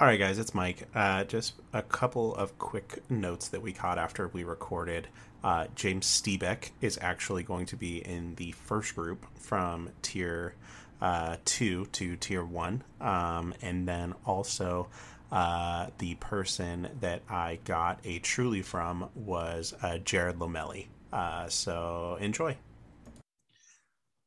[0.00, 0.86] All right, guys, it's Mike.
[0.94, 5.08] Uh, just a couple of quick notes that we caught after we recorded.
[5.42, 10.54] Uh, James Stiebeck is actually going to be in the first group from tier
[11.02, 12.84] uh, two to tier one.
[13.00, 14.86] Um, and then also,
[15.32, 20.86] uh, the person that I got a truly from was uh, Jared Lomelli.
[21.12, 22.56] Uh, so enjoy.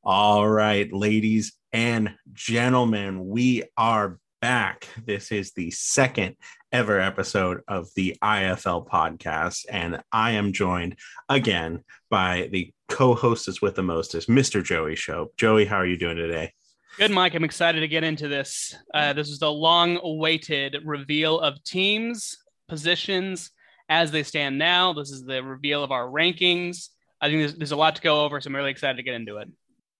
[0.03, 4.89] All right, ladies and gentlemen, we are back.
[5.05, 6.35] This is the second
[6.71, 10.97] ever episode of the IFL podcast, and I am joined
[11.29, 14.63] again by the co-hostess with the mostest, Mr.
[14.63, 15.31] Joey Show.
[15.37, 16.53] Joey, how are you doing today?
[16.97, 17.35] Good, Mike.
[17.35, 18.75] I'm excited to get into this.
[18.93, 22.35] Uh, this is the long-awaited reveal of teams,
[22.67, 23.51] positions
[23.89, 24.91] as they stand now.
[24.91, 26.89] This is the reveal of our rankings.
[27.21, 29.13] I think there's, there's a lot to go over, so I'm really excited to get
[29.13, 29.49] into it.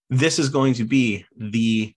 [0.09, 1.93] This is going to be the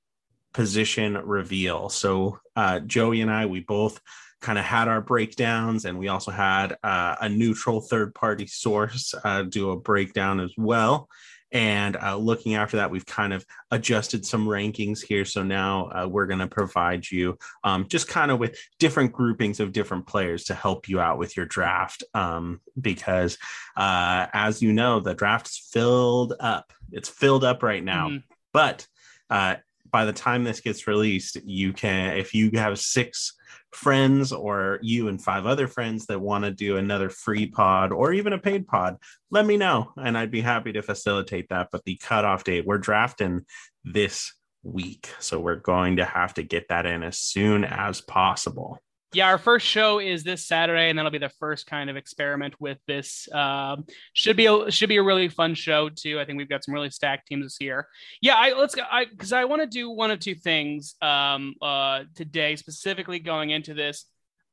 [0.55, 1.89] position reveal.
[1.91, 4.01] So uh, Joey and I, we both
[4.41, 9.15] kind of had our breakdowns, and we also had uh, a neutral third party source
[9.25, 11.09] uh, do a breakdown as well.
[11.55, 15.25] And uh, looking after that, we've kind of adjusted some rankings here.
[15.25, 19.61] So now uh, we're going to provide you um, just kind of with different groupings
[19.61, 22.03] of different players to help you out with your draft.
[22.13, 23.39] Um, because
[23.77, 26.73] uh, as you know, the draft is filled up.
[26.91, 28.09] It's filled up right now.
[28.09, 28.27] Mm-hmm.
[28.53, 28.89] But
[29.31, 29.57] uh,
[29.95, 33.33] by the time this gets released, you can, if you have six
[33.71, 38.13] friends or you and five other friends that want to do another free pod or
[38.13, 38.97] even a paid pod,
[39.31, 41.69] let me know and I'd be happy to facilitate that.
[41.71, 43.47] But the cutoff date, we're drafting
[43.85, 44.35] this
[44.65, 45.11] week.
[45.21, 48.81] So we're going to have to get that in as soon as possible
[49.15, 52.55] yeah, our first show is this Saturday, and that'll be the first kind of experiment
[52.61, 53.29] with this.
[53.33, 56.21] Um, should be a, should be a really fun show too.
[56.21, 57.89] I think we've got some really stacked teams this year.
[58.21, 58.83] Yeah, I let's go.
[58.91, 63.51] I because I want to do one of two things um, uh, today, specifically going
[63.51, 64.05] into this.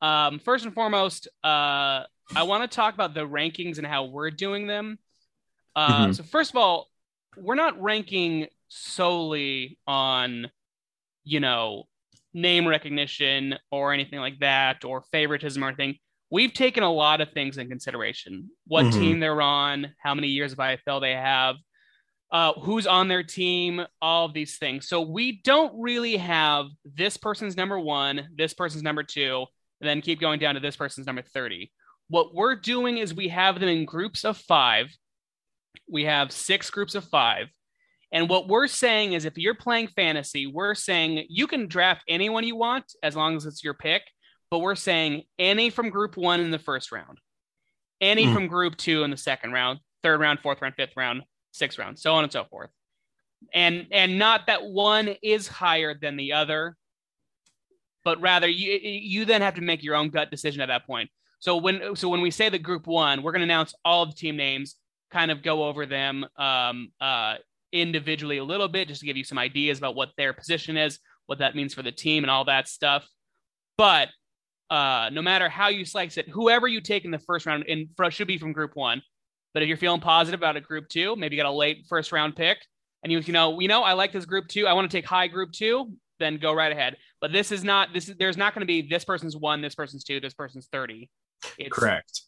[0.02, 2.04] Um, first and foremost, uh,
[2.36, 4.98] I want to talk about the rankings and how we're doing them.
[5.76, 6.12] Uh, mm-hmm.
[6.14, 6.88] So first of all,
[7.38, 10.50] we're not ranking solely on,
[11.24, 11.88] you know,
[12.34, 15.96] name recognition or anything like that or favoritism or anything.
[16.30, 18.50] We've taken a lot of things in consideration.
[18.66, 19.00] What mm-hmm.
[19.00, 21.56] team they're on, how many years of IFL they have,
[22.32, 24.88] uh, who's on their team, all of these things.
[24.88, 29.46] So we don't really have this person's number one, this person's number two,
[29.82, 31.70] and then keep going down to this person's number 30.
[32.08, 34.88] What we're doing is we have them in groups of five.
[35.90, 37.48] We have six groups of five.
[38.12, 42.44] And what we're saying is if you're playing fantasy, we're saying you can draft anyone
[42.44, 44.02] you want as long as it's your pick,
[44.50, 47.20] but we're saying any from group one in the first round,
[48.02, 48.34] any mm.
[48.34, 51.98] from group two in the second round, third round, fourth round, fifth round, sixth round,
[51.98, 52.70] so on and so forth.
[53.54, 56.76] And and not that one is higher than the other,
[58.04, 61.10] but rather you you then have to make your own gut decision at that point.
[61.40, 64.10] So when so when we say the group one, we're going to announce all of
[64.10, 64.76] the team names,
[65.12, 67.36] kind of go over them um, uh,
[67.72, 71.00] individually a little bit just to give you some ideas about what their position is,
[71.26, 73.08] what that means for the team, and all that stuff.
[73.78, 74.10] But
[74.70, 77.90] uh, no matter how you slice it, whoever you take in the first round in
[78.10, 79.02] should be from group one.
[79.54, 82.12] But if you're feeling positive about a group two, maybe you got a late first
[82.12, 82.58] round pick,
[83.04, 85.06] and you you know you know I like this group two, I want to take
[85.06, 86.96] high group two, then go right ahead.
[87.20, 89.76] But this is not this is there's not going to be this person's one, this
[89.76, 91.10] person's two, this person's thirty.
[91.58, 92.22] It's, Correct.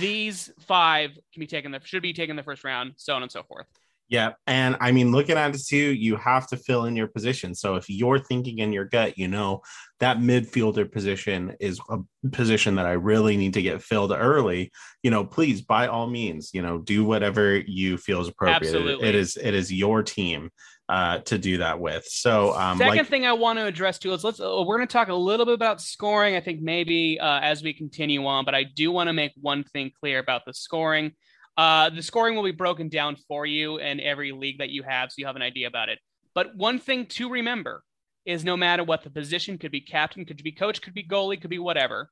[0.00, 3.30] These five can be taken the should be taken the first round, so on and
[3.30, 3.66] so forth.
[4.14, 4.34] Yeah.
[4.46, 7.52] And I mean, looking at it too, you have to fill in your position.
[7.52, 9.62] So if you're thinking in your gut, you know,
[9.98, 11.98] that midfielder position is a
[12.30, 14.70] position that I really need to get filled early,
[15.02, 18.68] you know, please by all means, you know, do whatever you feel is appropriate.
[18.68, 19.08] Absolutely.
[19.08, 20.50] It is it is your team
[20.88, 22.04] uh, to do that with.
[22.06, 24.86] So, um, second like, thing I want to address too is let's uh, we're going
[24.86, 26.36] to talk a little bit about scoring.
[26.36, 29.64] I think maybe uh, as we continue on, but I do want to make one
[29.64, 31.14] thing clear about the scoring.
[31.56, 35.10] Uh, the scoring will be broken down for you in every league that you have,
[35.10, 35.98] so you have an idea about it.
[36.34, 37.84] But one thing to remember
[38.26, 41.40] is no matter what the position could be captain, could be coach, could be goalie,
[41.40, 42.10] could be whatever.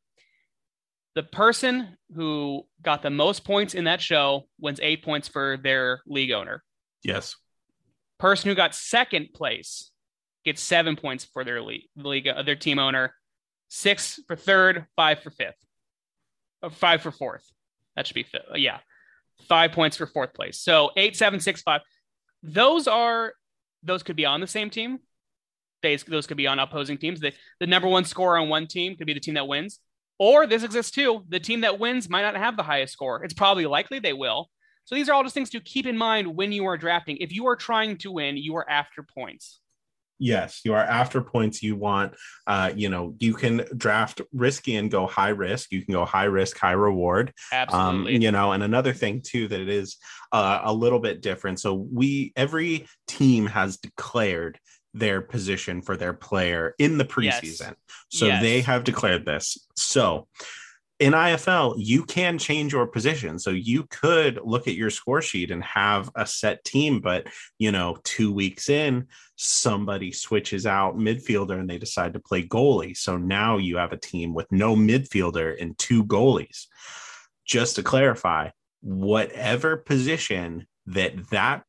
[1.15, 6.03] The person who got the most points in that show wins eight points for their
[6.07, 6.63] league owner.
[7.03, 7.35] Yes.
[8.19, 9.91] Person who got second place
[10.45, 13.15] gets seven points for their league, league uh, their team owner,
[13.69, 15.59] six for third, five for fifth,
[16.63, 17.45] or five for fourth.
[17.97, 18.47] That should be fifth.
[18.55, 18.79] Yeah
[19.49, 20.61] five points for fourth place.
[20.61, 21.81] So eight, seven, six, five.
[22.43, 23.35] Those are
[23.83, 24.99] those could be on the same team.
[25.83, 27.21] They, those could be on opposing teams.
[27.21, 29.81] The, the number one score on one team could be the team that wins.
[30.19, 31.25] Or this exists too.
[31.29, 33.25] The team that wins might not have the highest score.
[33.25, 34.51] It's probably likely they will.
[34.85, 37.17] So these are all just things to keep in mind when you are drafting.
[37.17, 39.61] If you are trying to win, you are after points.
[40.23, 41.65] Yes, you are after points.
[41.65, 42.15] You want,
[42.47, 45.73] uh, you know, you can draft risky and go high risk.
[45.73, 47.33] You can go high risk, high reward.
[47.51, 48.15] Absolutely.
[48.15, 49.97] Um, you know, and another thing too that it is
[50.31, 51.59] uh, a little bit different.
[51.59, 54.61] So we every team has declared
[54.95, 57.61] their position for their player in the preseason.
[57.61, 57.77] Yes.
[58.11, 58.43] So yes.
[58.43, 59.67] they have declared this.
[59.75, 60.29] So
[61.03, 63.37] in IFL, you can change your position.
[63.37, 67.27] So you could look at your score sheet and have a set team, but
[67.59, 72.97] you know, two weeks in, somebody switches out midfielder and they decide to play goalie.
[72.97, 76.67] So now you have a team with no midfielder and two goalies.
[77.45, 78.51] Just to clarify,
[78.81, 81.65] whatever position that that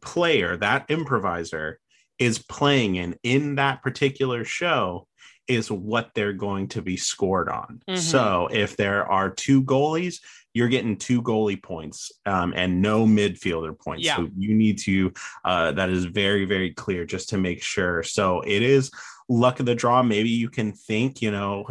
[0.00, 1.78] player, that improviser
[2.20, 5.08] is playing in in that particular show
[5.48, 7.80] is what they're going to be scored on.
[7.88, 7.98] Mm-hmm.
[7.98, 10.20] So if there are two goalies,
[10.54, 14.04] you're getting two goalie points um, and no midfielder points.
[14.04, 14.16] Yeah.
[14.16, 15.12] So you need to,
[15.44, 18.04] uh, that is very, very clear just to make sure.
[18.04, 18.92] So it is
[19.28, 20.02] luck of the draw.
[20.04, 21.66] Maybe you can think, you know,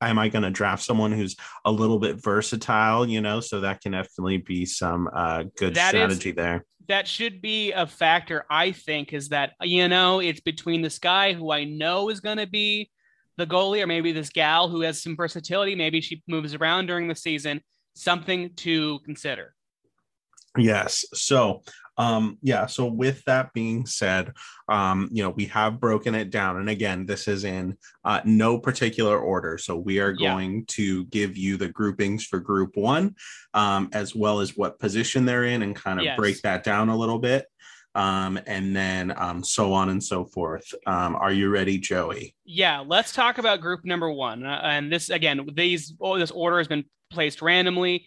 [0.00, 3.40] am I going to draft someone who's a little bit versatile, you know?
[3.40, 6.64] So that can definitely be some uh, good that strategy is, there.
[6.88, 11.34] That should be a factor, I think, is that, you know, it's between this guy
[11.34, 12.90] who I know is going to be
[13.36, 15.74] the goalie or maybe this gal who has some versatility.
[15.74, 17.60] Maybe she moves around during the season.
[17.94, 19.54] Something to consider.
[20.56, 21.04] Yes.
[21.12, 21.62] So,
[21.98, 22.66] um, yeah.
[22.66, 24.32] So, with that being said,
[24.68, 26.56] um, you know, we have broken it down.
[26.56, 29.58] And again, this is in uh, no particular order.
[29.58, 30.64] So, we are going yeah.
[30.68, 33.16] to give you the groupings for group one,
[33.52, 36.16] um, as well as what position they're in and kind of yes.
[36.16, 37.46] break that down a little bit
[37.94, 40.72] um, and then um, so on and so forth.
[40.86, 42.36] Um, are you ready, Joey?
[42.44, 44.46] Yeah, let's talk about group number one.
[44.46, 48.06] Uh, and this again, these oh, this order has been placed randomly.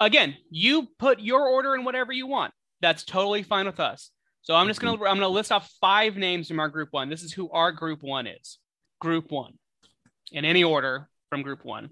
[0.00, 2.52] Again, you put your order in whatever you want.
[2.80, 4.10] That's totally fine with us.
[4.42, 5.06] So I'm just gonna mm-hmm.
[5.06, 7.08] I'm gonna list off five names from our group one.
[7.08, 8.58] This is who our group one is.
[9.00, 9.54] Group one,
[10.32, 11.90] in any order from group one.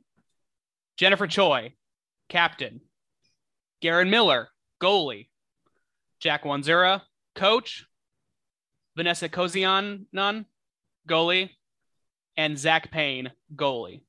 [0.96, 1.74] Jennifer Choi,
[2.28, 2.80] captain.
[3.82, 4.48] Garen Miller,
[4.80, 5.28] goalie.
[6.18, 7.02] Jack Wanzura,
[7.34, 7.84] coach,
[8.96, 10.46] Vanessa Kozian, none,
[11.08, 11.50] goalie,
[12.36, 14.00] and Zach Payne, goalie.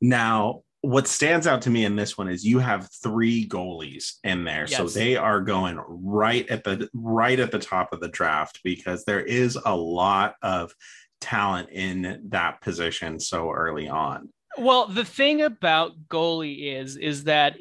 [0.00, 4.44] Now, what stands out to me in this one is you have three goalies in
[4.44, 4.76] there yes.
[4.76, 9.04] so they are going right at the right at the top of the draft because
[9.04, 10.72] there is a lot of
[11.20, 17.56] talent in that position so early on well the thing about goalie is is that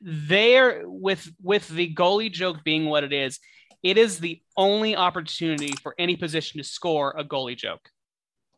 [0.00, 3.38] they're with with the goalie joke being what it is
[3.86, 7.88] it is the only opportunity for any position to score a goalie joke.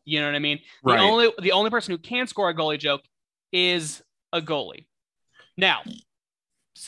[0.07, 0.61] You know what I mean?
[0.83, 0.97] Right.
[0.97, 3.03] The only the only person who can score a goalie joke
[3.53, 4.03] is
[4.33, 4.87] a goalie.
[5.57, 5.83] Now,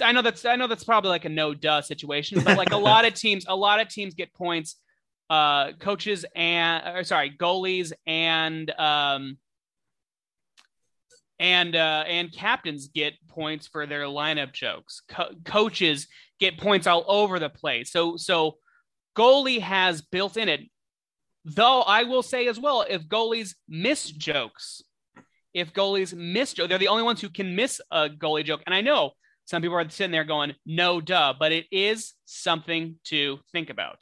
[0.01, 2.77] I know that's I know that's probably like a no duh situation, but like a
[2.91, 4.77] lot of teams, a lot of teams get points.
[5.29, 9.39] Uh, coaches and or sorry, goalies and um,
[11.39, 15.03] and uh, and captains get points for their lineup jokes.
[15.09, 16.09] Co- coaches
[16.39, 17.91] get points all over the place.
[17.91, 18.59] So so
[19.17, 20.61] goalie has built in it.
[21.45, 24.83] Though I will say as well, if goalies miss jokes,
[25.55, 28.63] if goalies miss joke, they're the only ones who can miss a goalie joke.
[28.67, 29.13] And I know
[29.45, 33.99] some people are sitting there going, "No, duh," but it is something to think about.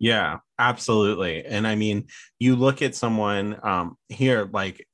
[0.00, 1.44] Yeah, absolutely.
[1.44, 2.06] And I mean,
[2.38, 4.86] you look at someone um, here like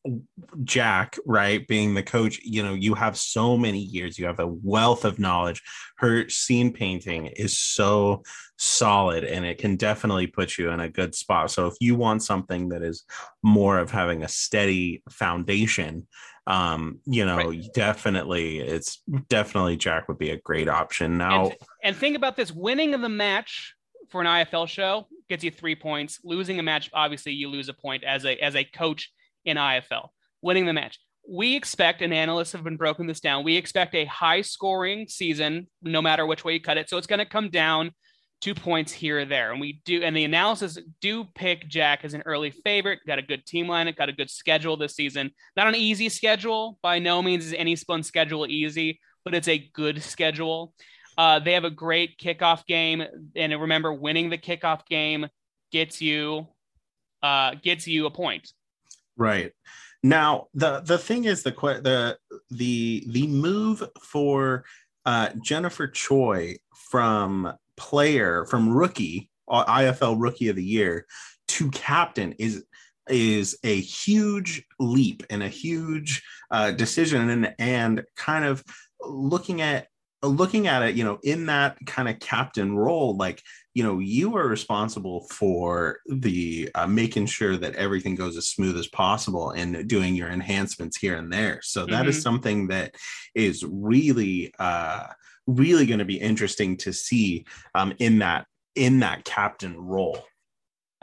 [0.63, 4.47] Jack, right, being the coach, you know, you have so many years, you have a
[4.47, 5.63] wealth of knowledge.
[5.99, 8.23] Her scene painting is so
[8.57, 11.51] solid and it can definitely put you in a good spot.
[11.51, 13.05] So if you want something that is
[13.43, 16.07] more of having a steady foundation,
[16.47, 17.71] um you know right.
[17.73, 22.53] definitely it's definitely jack would be a great option now and, and think about this
[22.53, 23.74] winning of the match
[24.15, 26.21] for an IFL show gets you three points.
[26.23, 29.13] Losing a match, obviously, you lose a point as a as a coach
[29.45, 30.11] in IFL.
[30.41, 33.43] Winning the match, we expect, and analysts have been broken this down.
[33.43, 36.89] We expect a high scoring season, no matter which way you cut it.
[36.89, 37.91] So it's going to come down
[38.41, 40.01] two points here or there, and we do.
[40.05, 43.01] And the analysis do pick Jack as an early favorite.
[43.09, 43.89] Got a good team line.
[43.89, 45.33] It got a good schedule this season.
[45.57, 49.59] Not an easy schedule by no means is any spun schedule easy, but it's a
[49.75, 50.73] good schedule.
[51.17, 53.05] Uh, they have a great kickoff game,
[53.37, 55.27] and remember, winning the kickoff game
[55.71, 56.47] gets you
[57.23, 58.53] uh, gets you a point.
[59.17, 59.53] Right
[60.03, 62.19] now, the the thing is the the
[62.51, 64.65] the the move for
[65.07, 71.07] uh, Jennifer Choi from player from rookie uh, IFL Rookie of the Year
[71.49, 72.65] to captain is
[73.09, 78.65] is a huge leap and a huge uh, decision and and kind of
[79.01, 79.89] looking at
[80.27, 83.43] looking at it, you know, in that kind of captain role, like,
[83.75, 88.77] you know, you are responsible for the uh, making sure that everything goes as smooth
[88.79, 91.61] as possible and doing your enhancements here and there.
[91.63, 92.09] So that mm-hmm.
[92.09, 92.95] is something that
[93.35, 95.07] is really, uh,
[95.47, 100.19] really going to be interesting to see um, in that in that captain role.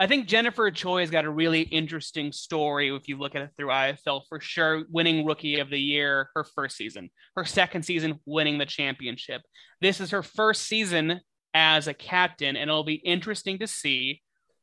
[0.02, 3.50] I think Jennifer Choi has got a really interesting story if you look at it
[3.56, 8.18] through IFL for sure, winning rookie of the year her first season, her second season
[8.26, 9.42] winning the championship.
[9.80, 11.20] This is her first season
[11.54, 14.22] as a captain, and it'll be interesting to see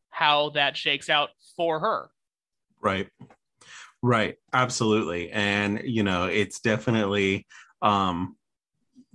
[0.09, 2.09] how that shakes out for her.
[2.81, 3.07] Right.
[4.03, 4.35] Right.
[4.51, 5.31] Absolutely.
[5.31, 7.47] And, you know, it's definitely
[7.81, 8.35] um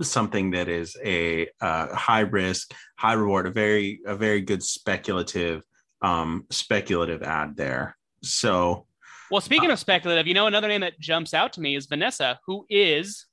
[0.00, 5.62] something that is a uh, high risk, high reward, a very, a very good speculative
[6.04, 7.96] um, speculative ad there.
[8.22, 8.86] So,
[9.30, 11.86] well, speaking uh, of speculative, you know, another name that jumps out to me is
[11.86, 13.26] Vanessa, who is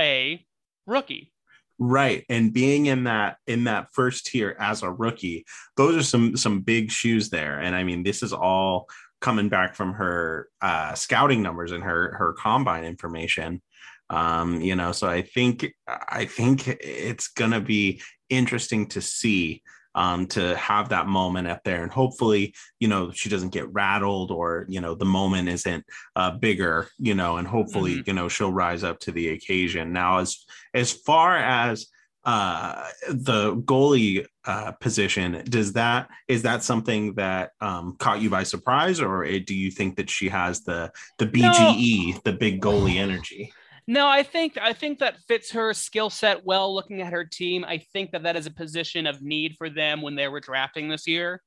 [0.00, 0.44] a
[0.86, 1.32] rookie.
[1.78, 2.24] Right.
[2.30, 5.44] And being in that in that first tier as a rookie,
[5.76, 7.60] those are some some big shoes there.
[7.60, 8.88] And I mean, this is all
[9.20, 13.60] coming back from her uh, scouting numbers and her her combine information.
[14.08, 19.62] Um, you know, so I think I think it's gonna be interesting to see
[19.96, 21.82] um, to have that moment up there.
[21.82, 25.84] And hopefully, you know, she doesn't get rattled or, you know, the moment isn't
[26.14, 28.02] uh, bigger, you know, and hopefully, mm-hmm.
[28.06, 29.92] you know, she'll rise up to the occasion.
[29.92, 31.86] Now, as, as far as,
[32.24, 38.42] uh, the goalie uh, position does that is that something that um, caught you by
[38.42, 42.20] surprise or do you think that she has the the bge no.
[42.24, 43.52] the big goalie energy
[43.86, 46.74] no, I think I think that fits her skill set well.
[46.74, 50.02] Looking at her team, I think that that is a position of need for them
[50.02, 51.40] when they were drafting this year.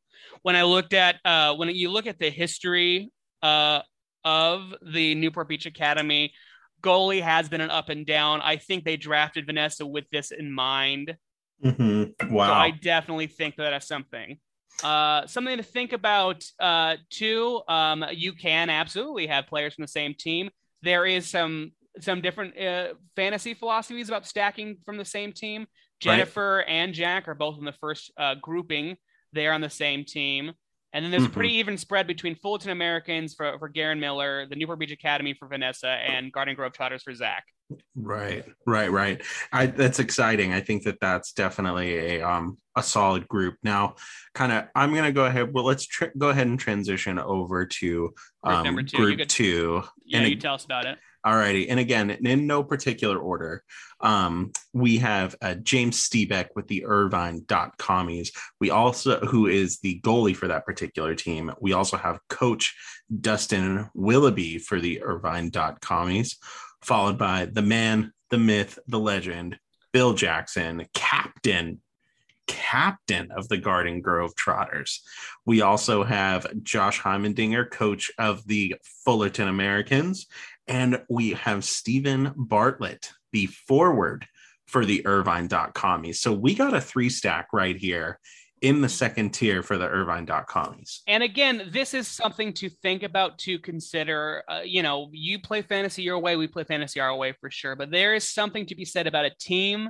[0.43, 3.11] When I looked at uh, when you look at the history
[3.43, 3.81] uh,
[4.23, 6.31] of the Newport Beach Academy,
[6.81, 8.39] goalie has been an up and down.
[8.41, 11.15] I think they drafted Vanessa with this in mind.
[11.63, 12.33] Mm-hmm.
[12.33, 12.47] Wow!
[12.47, 14.39] So I definitely think that that's something.
[14.81, 17.61] Uh, something to think about uh, too.
[17.67, 20.49] Um, you can absolutely have players from the same team.
[20.81, 25.67] There is some some different uh, fantasy philosophies about stacking from the same team.
[25.99, 26.71] Jennifer right.
[26.71, 28.97] and Jack are both in the first uh, grouping.
[29.33, 30.53] They're on the same team.
[30.91, 31.31] And then there's mm-hmm.
[31.31, 35.35] a pretty even spread between Fullerton Americans for, for Garen Miller, the Newport Beach Academy
[35.37, 37.43] for Vanessa, and Garden Grove Trotters for Zach.
[37.95, 39.21] Right, right, right.
[39.51, 40.53] I, that's exciting.
[40.53, 43.57] I think that that's definitely a um a solid group.
[43.61, 43.95] Now,
[44.33, 45.53] kind of, I'm gonna go ahead.
[45.53, 48.11] Well, let's tr- go ahead and transition over to
[48.43, 48.97] um, group two.
[48.97, 49.83] Group two.
[50.03, 50.97] Yeah, and you tell us about it.
[51.23, 51.69] All righty.
[51.69, 53.63] And again, in no particular order,
[53.99, 57.45] um, we have uh, James Stebeck with the Irvine
[57.77, 58.31] commies.
[58.61, 61.51] We also, who is the goalie for that particular team.
[61.59, 62.73] We also have Coach
[63.19, 66.37] Dustin Willoughby for the Irvine commies,
[66.81, 69.59] followed by the man, the myth, the legend,
[69.91, 71.81] Bill Jackson, captain
[72.49, 75.03] captain of the Garden Grove Trotters.
[75.45, 80.25] We also have Josh Heimendinger, coach of the Fullerton Americans,
[80.69, 84.25] and we have Stephen Bartlett, the forward
[84.67, 86.21] for the Irvine.commies.
[86.21, 88.19] So we got a three stack right here
[88.61, 91.01] in the second tier for the Irvine.commies.
[91.07, 94.43] And again, this is something to think about, to consider.
[94.47, 97.75] Uh, you know, you play fantasy your way, we play fantasy our way for sure.
[97.75, 99.89] But there is something to be said about a team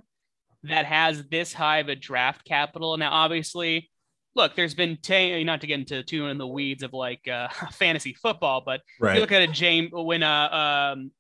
[0.64, 2.96] that has this high of a draft capital.
[2.98, 3.89] Now, obviously,
[4.36, 8.14] look, there's been not to get into too in the weeds of like uh, fantasy
[8.14, 9.16] football, but right.
[9.16, 11.12] you look at a James when uh um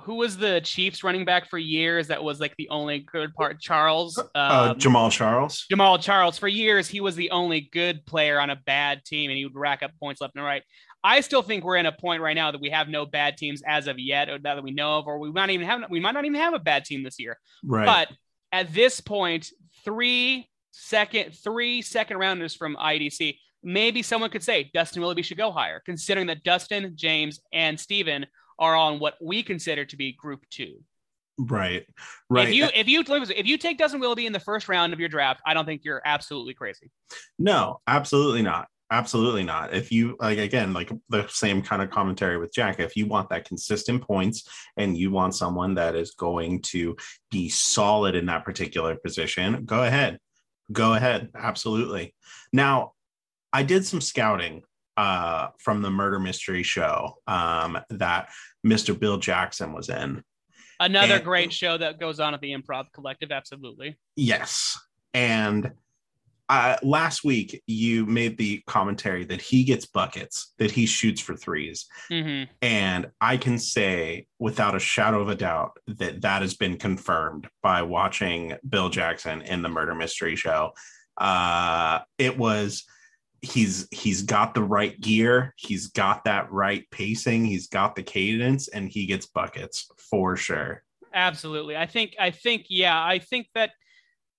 [0.00, 3.60] who was the Chiefs running back for years that was like the only good part
[3.60, 8.04] Charles uh, um, uh, Jamaal Charles Jamaal Charles for years he was the only good
[8.04, 10.62] player on a bad team and he would rack up points left and right.
[11.06, 13.62] I still think we're in a point right now that we have no bad teams
[13.64, 16.12] as of yet, or that we know of, or we might even have we might
[16.12, 17.38] not even have a bad team this year.
[17.64, 17.86] Right.
[17.86, 18.16] But
[18.50, 19.48] at this point,
[19.84, 23.38] three second, three second rounders from IDC.
[23.62, 28.26] Maybe someone could say Dustin Willoughby should go higher, considering that Dustin, James, and Steven
[28.58, 30.76] are on what we consider to be group two.
[31.38, 31.86] Right.
[32.30, 32.48] Right.
[32.48, 35.08] If you if you if you take Dustin Willoughby in the first round of your
[35.08, 36.90] draft, I don't think you're absolutely crazy.
[37.38, 38.68] No, absolutely not.
[38.90, 39.74] Absolutely not.
[39.74, 43.28] If you like again, like the same kind of commentary with Jack, if you want
[43.30, 46.96] that consistent points and you want someone that is going to
[47.30, 50.18] be solid in that particular position, go ahead.
[50.72, 51.30] Go ahead.
[51.34, 52.14] Absolutely.
[52.52, 52.92] Now,
[53.52, 54.62] I did some scouting
[54.96, 58.30] uh, from the murder mystery show um, that
[58.66, 58.98] Mr.
[58.98, 60.22] Bill Jackson was in.
[60.78, 63.30] Another and, great show that goes on at the Improv Collective.
[63.30, 63.98] Absolutely.
[64.14, 64.78] Yes.
[65.14, 65.72] And
[66.48, 71.34] uh, last week you made the commentary that he gets buckets, that he shoots for
[71.34, 72.48] 3s Mhm.
[72.62, 77.48] and I can say without a shadow of a doubt that that has been confirmed
[77.62, 80.72] by watching Bill Jackson in the Murder Mystery Show.
[81.16, 82.84] Uh, it was
[83.42, 88.68] he's he's got the right gear, he's got that right pacing, he's got the cadence,
[88.68, 90.82] and he gets buckets for sure.
[91.14, 91.76] Absolutely.
[91.76, 93.70] I think I think yeah, I think that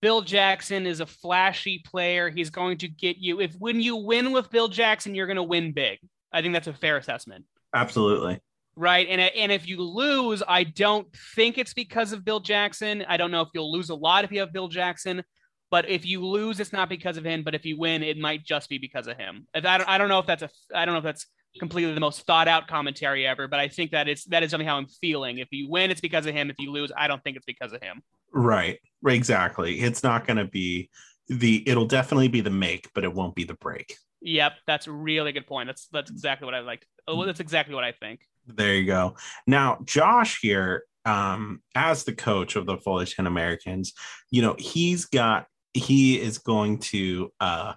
[0.02, 2.30] Bill Jackson is a flashy player.
[2.30, 5.44] He's going to get you if when you win with Bill Jackson, you're going to
[5.44, 6.00] win big.
[6.32, 7.46] I think that's a fair assessment.
[7.74, 8.40] Absolutely.
[8.76, 9.08] Right.
[9.10, 13.04] And and if you lose, I don't think it's because of Bill Jackson.
[13.08, 15.24] I don't know if you'll lose a lot if you have Bill Jackson,
[15.72, 17.44] but if you lose, it's not because of him.
[17.44, 19.48] But if you win, it might just be because of him.
[19.56, 21.26] If I don't, I don't know if that's a I don't know if that's
[21.60, 24.68] completely the most thought out commentary ever, but I think that it's that is something
[24.68, 25.40] how I'm feeling.
[25.40, 26.52] If you win, it's because of him.
[26.52, 28.04] If you lose, I don't think it's because of him.
[28.38, 28.80] Right.
[29.06, 29.80] Exactly.
[29.80, 30.90] It's not going to be
[31.28, 33.96] the it'll definitely be the make, but it won't be the break.
[34.22, 35.68] Yep, that's a really good point.
[35.68, 36.86] That's that's exactly what I like.
[37.08, 38.22] Oh, that's exactly what I think.
[38.46, 39.16] There you go.
[39.46, 43.94] Now, Josh here, um, as the coach of the Fullerton Americans,
[44.32, 47.74] you know, he's got he is going to uh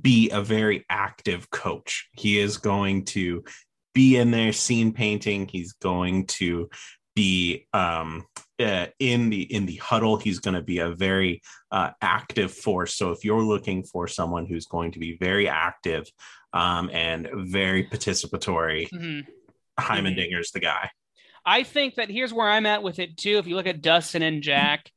[0.00, 2.08] be a very active coach.
[2.12, 3.44] He is going to
[3.94, 5.48] be in there scene painting.
[5.48, 6.70] He's going to
[7.14, 8.24] be um
[8.62, 12.94] uh, in the in the huddle he's going to be a very uh, active force
[12.94, 16.06] so if you're looking for someone who's going to be very active
[16.52, 19.26] um, and very participatory Mhm.
[19.78, 20.90] Heimendinger's the guy
[21.44, 23.38] I think that here's where I'm at with it too.
[23.38, 24.90] If you look at Dustin and Jack,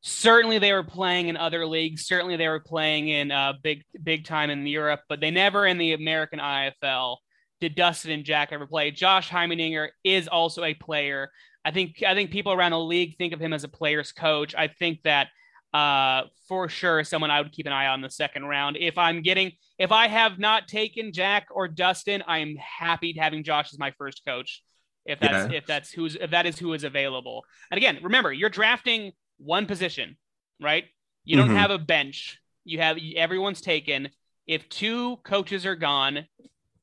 [0.00, 2.06] certainly they were playing in other leagues.
[2.06, 5.78] Certainly they were playing in uh, big big time in Europe, but they never in
[5.78, 7.18] the American IFL
[7.60, 8.90] did Dustin and Jack ever play.
[8.90, 11.30] Josh Heimendinger is also a player.
[11.64, 14.54] I think I think people around the league think of him as a player's coach.
[14.54, 15.28] I think that
[15.74, 18.76] uh, for sure someone I would keep an eye on the second round.
[18.78, 23.44] If I'm getting if I have not taken Jack or Dustin, I'm happy to having
[23.44, 24.62] Josh as my first coach.
[25.06, 25.58] If that's Yeah.
[25.58, 27.44] if that's who's if that is who is available.
[27.70, 30.16] And again, remember, you're drafting one position,
[30.60, 30.86] right?
[31.24, 31.56] You don't Mhm.
[31.56, 32.38] have a bench.
[32.64, 34.10] You have everyone's taken.
[34.46, 36.26] If two coaches are gone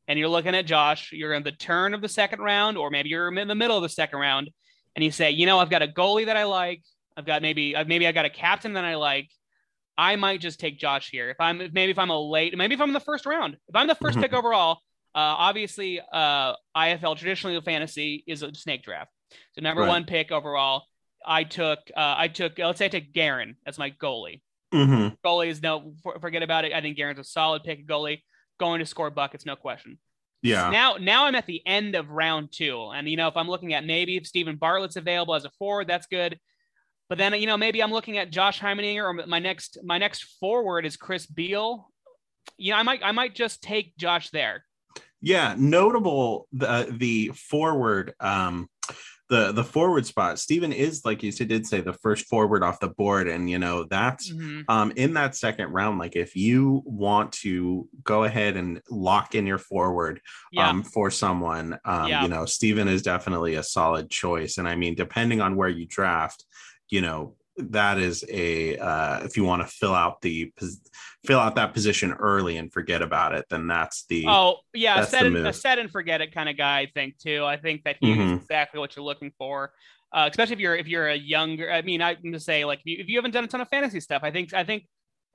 [0.08, 3.10] and you're looking at Josh, you're in the turn of the second round, or maybe
[3.10, 4.50] you're in the middle of the second round,
[4.98, 6.82] and you say, you know, I've got a goalie that I like.
[7.16, 9.30] I've got maybe uh, maybe I got a captain that I like.
[9.96, 11.30] I might just take Josh here.
[11.30, 13.76] If I'm maybe if I'm a late, maybe if I'm in the first round, if
[13.76, 14.22] I'm the 1st Mhm.
[14.22, 14.80] pick overall,
[15.14, 19.12] uh, obviously uh, IFL traditionally fantasy is a snake draft.
[19.54, 19.88] So number Right.
[19.90, 20.86] one pick overall,
[21.24, 24.42] I took uh, I took let's say I took Garen as my goalie.
[24.74, 25.16] Mhm.
[25.24, 26.74] Goalie is no forget about it.
[26.74, 27.88] I think Garen's a solid pick.
[27.88, 28.24] Goalie
[28.60, 30.00] going to score buckets, no question.
[30.42, 33.48] Yeah Now, now I'm at the end of round two, and you know, if I'm
[33.50, 36.40] looking at maybe if Stephen Bartlett's available as a forward, that's good.
[37.10, 40.24] But then you know, maybe I'm looking at Josh Heimendinger, or my next my next
[40.40, 41.90] forward is Chris Beal.
[42.58, 44.64] You know, I might I might just take Josh there.
[45.22, 48.70] yeah notable the the forward um
[49.30, 52.80] the the forward spot Steven is like you said did say the first forward off
[52.80, 54.64] the board and you know that's Mhm.
[54.70, 59.46] um in that second round like if you want to go ahead and lock in
[59.46, 60.22] your forward
[60.54, 62.24] Yeah, um for someone um Yeah.
[62.24, 65.86] you know Steven is definitely a solid choice and I mean depending on where you
[65.86, 66.46] draft
[66.90, 70.54] you know that is a uh if you want to fill out the
[71.28, 75.26] fill out that position early and forget about it then that's the Oh yeah, set
[75.26, 76.80] and, a set and forget it kind of guy.
[76.80, 77.44] I think too.
[77.46, 78.38] I think that he's Mhm.
[78.42, 79.74] exactly what you're looking for.
[80.14, 81.70] Uh, especially if you're if you're a younger.
[81.72, 83.68] I mean, I'm gonna say like if you, if you haven't done a ton of
[83.68, 84.86] fantasy stuff, I think I think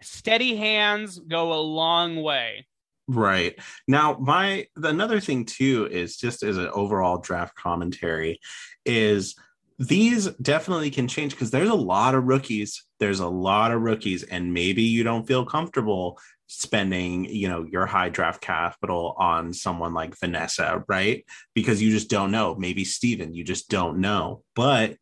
[0.00, 2.66] steady hands go a long way.
[3.06, 3.54] Right.
[3.86, 8.40] Now, my the another thing too is just as an overall draft commentary
[8.86, 9.34] is
[9.82, 12.84] these definitely can change because there's a lot of rookies.
[13.00, 17.86] There's a lot of rookies, and maybe you don't feel comfortable spending, you know, your
[17.86, 21.24] high draft capital on someone like Vanessa, right?
[21.52, 22.54] Because you just don't know.
[22.54, 24.44] Maybe Steven, you just don't know.
[24.54, 24.96] But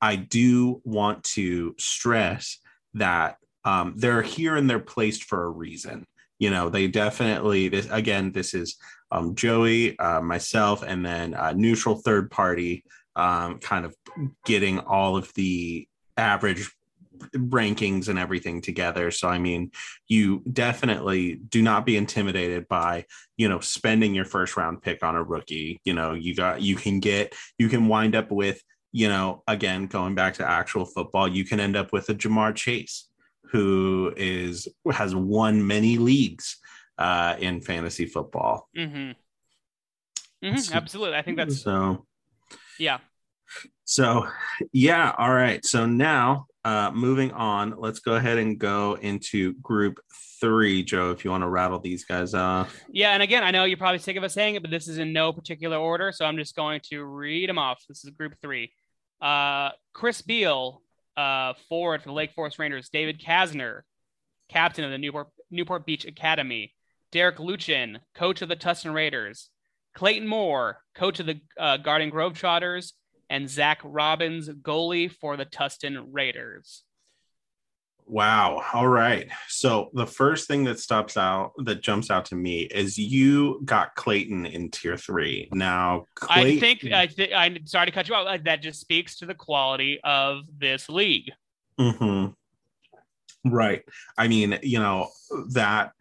[0.00, 2.58] I do want to stress
[2.94, 6.06] that um, they're here and they're placed for a reason
[6.38, 8.76] you know they definitely this again this is
[9.10, 12.84] um, joey uh, myself and then uh, neutral third party
[13.16, 13.94] um, kind of
[14.44, 16.70] getting all of the average
[17.34, 19.70] rankings and everything together so i mean
[20.06, 23.06] you definitely do not be intimidated by
[23.38, 26.76] you know spending your first round pick on a rookie you know you got you
[26.76, 31.26] can get you can wind up with you know again going back to actual football
[31.26, 33.08] you can end up with a Ja'Marr Chase
[33.50, 36.58] who is has won many leagues
[36.98, 38.68] uh, in fantasy football.
[38.76, 39.12] Mm-hmm.
[40.48, 41.16] hmm So- absolutely.
[41.16, 42.06] I think that's so.
[42.78, 42.98] Yeah.
[43.84, 44.26] So,
[44.72, 45.12] yeah.
[45.16, 45.64] All right.
[45.64, 50.00] So now uh, moving on, let's go ahead and go into group
[50.40, 52.82] three, Joe, if you want to rattle these guys off.
[52.90, 54.98] Yeah, and again, I know you're probably sick of us saying it, but this is
[54.98, 57.84] in no particular order, so I'm just going to read them off.
[57.88, 58.72] This is group three.
[59.20, 60.82] Uh, Chris Beal,
[61.16, 62.88] uh, forward for the Lake Forest Rangers.
[62.88, 63.82] David Kasner,
[64.48, 66.74] captain of the Newport Newport Beach Academy.
[67.12, 69.50] Derek Luchin, coach of the Tustin Raiders.
[69.96, 72.92] Clayton Moore, coach of the uh, Garden Grove Trotters
[73.30, 76.84] and Zach Robbins, goalie for the Tustin Raiders.
[78.04, 78.62] Wow.
[78.72, 79.26] All right.
[79.48, 83.96] So the first thing that stops out that jumps out to me is you got
[83.96, 85.48] Clayton in tier three.
[85.52, 86.56] Now, Clayton...
[86.56, 88.44] I think I think I'm sorry to cut you out.
[88.44, 91.32] That just speaks to the quality of this league.
[91.80, 93.50] Mm-hmm.
[93.50, 93.82] Right.
[94.16, 95.08] I mean, you know
[95.52, 95.92] that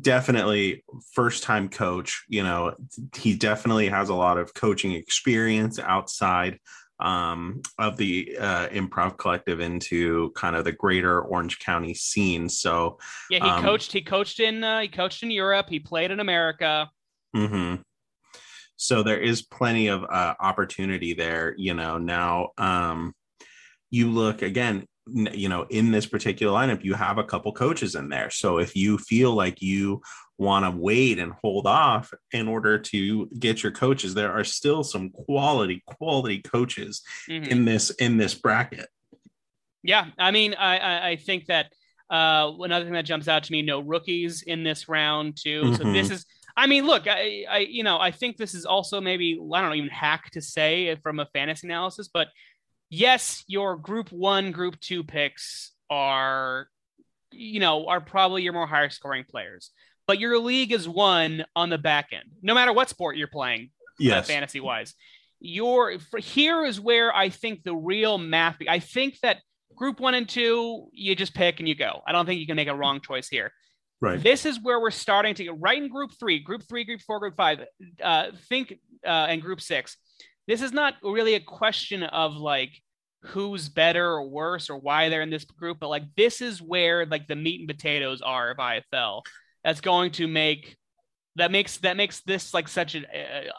[0.00, 2.74] definitely first time coach you know
[3.16, 6.58] he definitely has a lot of coaching experience outside
[7.02, 12.48] um, of the uh, improv collective into kind of the greater orange county scene.
[12.48, 15.66] So yeah he um, coached he coached in uh, he coached in europe.
[15.68, 16.90] He played in america.
[17.34, 17.80] Mm-hmm.
[18.76, 21.98] so there is plenty of uh, opportunity there you know.
[21.98, 23.14] Now um,
[23.90, 28.08] you look again you know in this particular lineup you have a couple coaches in
[28.08, 30.00] there so if you feel like you
[30.38, 34.84] want to wait and hold off in order to get your coaches there are still
[34.84, 37.50] some quality quality coaches mm-hmm.
[37.50, 38.88] in this in this bracket
[39.82, 41.72] yeah i mean i i, I think that
[42.08, 45.74] uh another thing that jumps out to me no rookies in this round too mm-hmm.
[45.74, 49.00] so this is I mean, look, I, I, you know, I think this is also
[49.00, 52.28] maybe I don't know, even hack to say from a fantasy analysis, but
[52.92, 56.68] yes, your group one, group two picks are,
[57.32, 59.70] you know, are probably your more higher scoring players.
[60.06, 63.70] But your league is won on the back end, no matter what sport you're playing,
[63.88, 64.24] uh, yes.
[64.24, 64.94] Uh, fantasy wise.
[65.40, 68.58] Your for, here is where I think the real math.
[68.68, 69.38] I think that
[69.74, 72.02] group one and two, you just pick and you go.
[72.06, 73.52] I don't think you can make a wrong choice here.
[74.00, 74.22] Right.
[74.22, 77.20] This is where we're starting to get right in group three, group three, group four,
[77.20, 77.60] group five.
[78.02, 78.74] Uh, think
[79.04, 79.96] uh, and group six
[80.46, 82.81] this is not really a question of like
[83.22, 87.06] who's better or worse or why they're in this group, but like this is where
[87.06, 89.22] like the meat and potatoes are of IFL.
[89.64, 90.76] That's going to make
[91.36, 93.04] that makes that makes this like such a,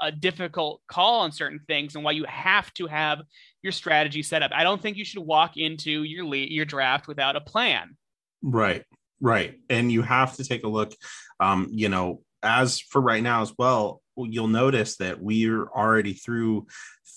[0.02, 3.22] a, difficult call on certain things and why you have to have
[3.64, 4.52] your strategy set up.
[4.54, 7.98] I don't think you should walk into your lead, your draft without a plan.
[8.44, 8.84] Right,
[9.20, 10.94] right, and you have to take a look.
[11.40, 16.68] Um, you know, as for right now as well, you'll notice that we're already through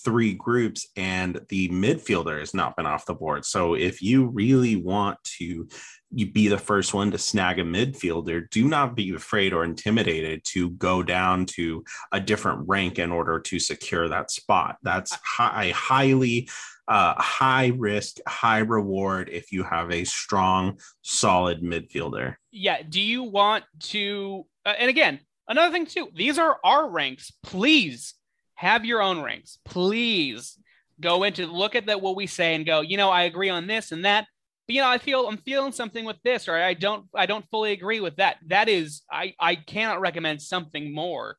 [0.04, 3.44] three groups and the midfielder has not been off the board.
[3.44, 5.68] So if you really want to
[6.12, 10.44] you be the first one to snag a midfielder, do not be afraid or intimidated
[10.44, 14.76] to go down to a different rank in order to secure that spot.
[14.82, 16.48] That's high, highly
[16.88, 22.36] uh, high risk, high reward if you have a strong, solid midfielder.
[22.52, 22.82] Yeah.
[22.88, 24.46] Do you want to?
[24.66, 27.32] Uh, and again, Another thing too, these are our ranks.
[27.42, 28.14] Please
[28.54, 29.58] have your own ranks.
[29.64, 30.58] Please
[31.00, 33.66] go into look at that what we say and go, you know, I agree on
[33.66, 34.26] this and that.
[34.66, 37.48] But you know, I feel I'm feeling something with this, or I don't I don't
[37.50, 38.38] fully agree with that.
[38.48, 41.36] That is I I cannot recommend something more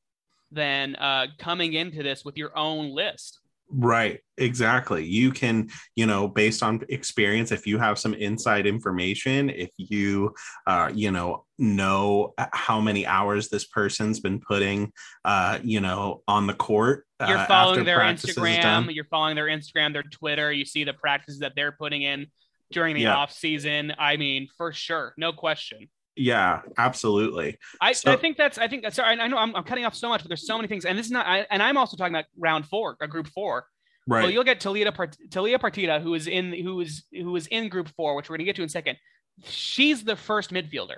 [0.51, 3.39] than uh coming into this with your own list.
[3.69, 5.05] Right, exactly.
[5.05, 10.33] You can, you know, based on experience, if you have some inside information, if you,
[10.65, 14.93] uh, you know, know how many hours this person's been putting,
[15.25, 17.05] uh, you know, on the court.
[17.19, 18.93] Uh, you're following their Instagram.
[18.93, 20.51] You're following their Instagram, their Twitter.
[20.51, 22.27] You see the practices that they're putting in
[22.71, 23.15] during the yeah.
[23.15, 23.93] off season.
[23.97, 25.89] I mean, for sure, no question.
[26.17, 27.57] Yeah, absolutely.
[27.79, 30.09] I, so, I think that's I think sorry I know I'm, I'm cutting off so
[30.09, 32.13] much, but there's so many things, and this is not I, and I'm also talking
[32.13, 33.65] about round four, a group four.
[34.07, 34.23] Right.
[34.23, 37.69] Well, you'll get Talia Part- Talia Partida, who is in who is who is in
[37.69, 38.97] group four, which we're gonna get to in a second.
[39.45, 40.97] She's the first midfielder.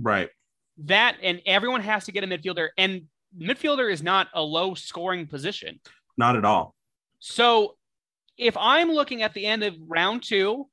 [0.00, 0.30] Right.
[0.84, 3.02] That and everyone has to get a midfielder, and
[3.38, 5.80] midfielder is not a low scoring position.
[6.16, 6.74] Not at all.
[7.20, 7.76] So
[8.36, 10.68] if I'm looking at the end of round two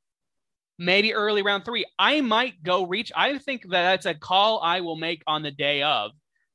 [0.78, 1.86] maybe early round three.
[1.98, 3.12] I might go reach.
[3.16, 6.12] I think that that's a call I will make on the day of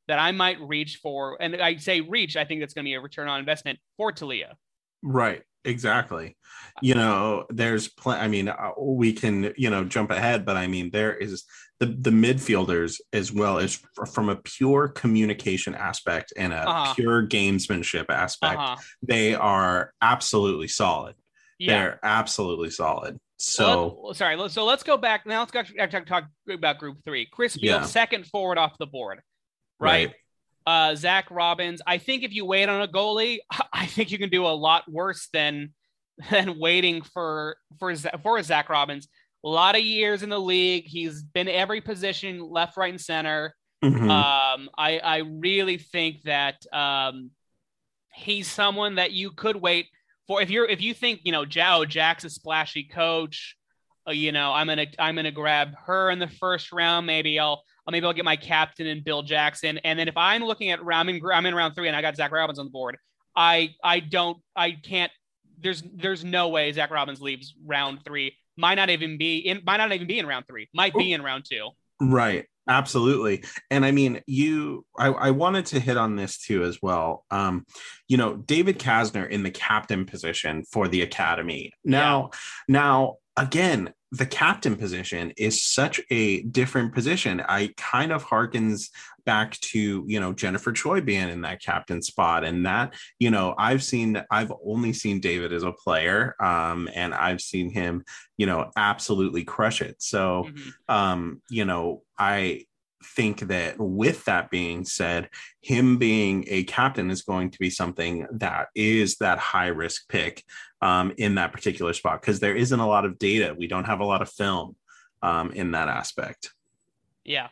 [0.09, 1.40] that I might reach for.
[1.40, 4.12] And I say reach, I think that's going to be a return on investment for
[4.12, 4.56] Talia.
[5.02, 5.42] Right.
[5.64, 6.37] Exactly.
[6.80, 8.20] You know, there's plenty.
[8.22, 11.44] I mean, uh, we can, you know, jump ahead, but I mean, there is
[11.80, 13.78] the, the midfielders as well as
[14.11, 16.94] from a pure communication aspect and a uh-huh.
[16.94, 18.59] pure gamesmanship aspect.
[18.59, 18.76] Uh-huh.
[19.02, 21.14] They are absolutely solid.
[21.59, 21.72] Yeah.
[21.72, 23.18] They're absolutely solid.
[23.40, 24.37] So well, sorry.
[24.50, 25.40] So let's go back now.
[25.40, 25.53] Let's
[25.90, 27.26] talk, talk about Group Three.
[27.26, 27.83] Chris Beal, yeah.
[27.85, 29.22] second forward off the board,
[29.79, 30.09] right?
[30.09, 30.14] right.
[30.66, 31.81] Uh, Zach Robbins.
[31.87, 33.38] I think if you wait on a goalie,
[33.72, 35.72] I think you can do a lot worse than
[36.31, 39.09] than waiting for for for Zach Robbins.
[39.42, 43.55] A lot of years in the league, he's been every position, left, right, and center.
[43.83, 44.03] Mhm.
[44.11, 47.31] Um, I I really think that um,
[48.12, 49.87] he's someone that you could wait
[50.26, 50.40] for.
[50.42, 53.56] If you're if you think you know Jao Jack's a splashy coach,
[54.09, 57.06] uh, you know I'm gonna I'm gonna grab her in the first round.
[57.06, 57.62] Maybe I'll.
[57.90, 61.11] Maybe I'll get my captain and Bill Jackson, and then if I'm looking at round,
[61.11, 62.96] I'm in, I'm in round three, and I got Zach Robbins on the board.
[63.35, 65.11] I I don't I can't.
[65.59, 68.37] There's there's no way Zach Robbins leaves round three.
[68.56, 69.62] Might not even be in.
[69.64, 70.68] Might not even be in round three.
[70.72, 71.70] Might be in round two.
[72.00, 72.46] Right.
[72.70, 73.42] Absolutely.
[73.72, 77.24] And I mean, you, I, I wanted to hit on this too as well.
[77.28, 77.66] Um,
[78.06, 81.72] you know, David Kasner in the captain position for the academy.
[81.85, 82.30] Now,
[82.68, 87.40] now again, the captain position is such a different position.
[87.40, 88.90] I kind of harkens
[89.24, 92.42] back to, you know, Jennifer Choi being in that captain spot.
[92.44, 96.34] And that, you know, I've seen, I've only seen David as a player.
[96.40, 98.04] Um, and I've seen him,
[98.36, 100.02] you know, absolutely crush it.
[100.02, 100.72] So, Mhm.
[100.88, 102.64] um, you know, I
[103.02, 105.28] think that with that being said,
[105.62, 110.44] him being a captain is going to be something that is that high risk pick
[110.82, 113.54] um, in that particular spot because there isn't a lot of data.
[113.56, 114.76] We don't have a lot of film
[115.22, 116.50] um, in that aspect.
[117.24, 117.48] Yeah.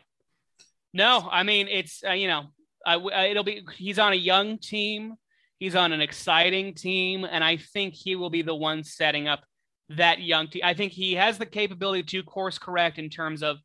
[0.93, 2.45] No, I mean it's uh, you know,
[2.85, 5.15] I, I it'll be he's on a young team,
[5.59, 9.43] he's on an exciting team, and I think he will be the one setting up
[9.89, 10.61] that young team.
[10.63, 13.57] I think he has the capability to course correct in terms of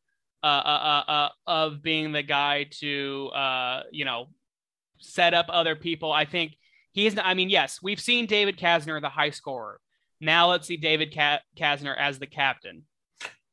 [0.44, 4.28] uh, uh, uh, uh of being the guy to uh you know
[4.98, 6.12] set up other people.
[6.12, 6.56] I think
[6.92, 7.16] he's.
[7.18, 9.80] I mean, yes, we've seen David Kasner the high scorer.
[10.20, 12.84] Now let's see David Ka- Kasner as the captain.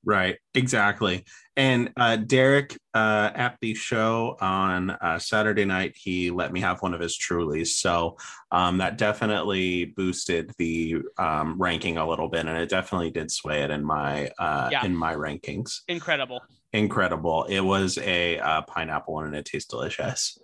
[0.03, 1.25] Right, exactly.
[1.55, 6.81] And uh, Derek uh, at the show on uh, Saturday night, he let me have
[6.81, 7.67] one of his Trulies.
[7.67, 8.17] So
[8.51, 13.61] um, that definitely boosted the um, ranking a little bit, and it definitely did sway
[13.61, 14.85] it in my uh, Yeah.
[14.85, 15.81] in my rankings.
[15.87, 16.41] Incredible.
[16.73, 17.45] Incredible!
[17.45, 20.37] It was a uh, pineapple one, and it tastes delicious.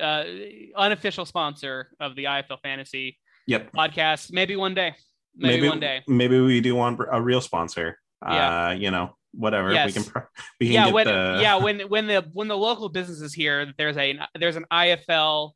[0.00, 0.24] uh,
[0.76, 3.72] unofficial sponsor of the IFL Fantasy Yep.
[3.72, 4.32] podcast.
[4.32, 4.94] Maybe one day.
[5.34, 6.02] Maybe, one day.
[6.06, 7.98] Maybe we do want a real sponsor.
[8.22, 8.66] Yeah.
[8.68, 9.68] Uh, you know, whatever.
[9.68, 9.94] We Yes.
[9.94, 10.04] can.
[10.04, 10.22] Pro-
[10.60, 13.72] we can Yeah, when the, yeah when when the when the local business is here,
[13.78, 15.52] there's a there's an IFL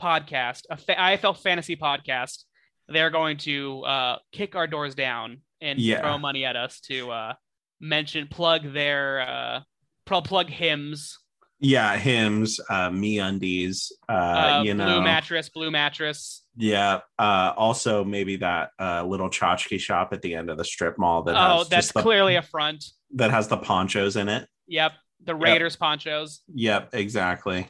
[0.00, 2.44] podcast, a fa- IFL fantasy podcast.
[2.88, 6.00] They're going to uh, kick our doors down and Yeah.
[6.00, 7.34] throw money at us to uh,
[7.80, 9.60] mention plug their uh,
[10.04, 11.18] pro plug Hims.
[11.60, 13.92] yeah Hims, uh, MeUndies.
[14.08, 16.44] Uh, Uh, you know, blue mattress, blue mattress.
[16.56, 17.00] Yeah.
[17.18, 21.22] Uh, also, maybe that uh, little tchotchke shop at the end of the strip mall
[21.22, 22.84] that Oh, that's the, clearly a front.
[23.14, 24.48] that has the ponchos in it.
[24.66, 24.92] Yep,
[25.24, 26.42] the Raiders ponchos.
[26.54, 27.66] Yep, exactly.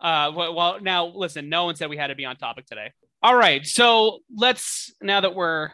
[0.00, 1.48] Uh, well, now listen.
[1.48, 2.92] No one said we had to be on topic today.
[3.22, 5.70] All right, so let's now that we're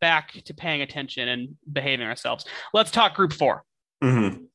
[0.00, 3.64] back to paying attention and behaving ourselves, let's talk Group Four
[4.02, 4.46] Mhm.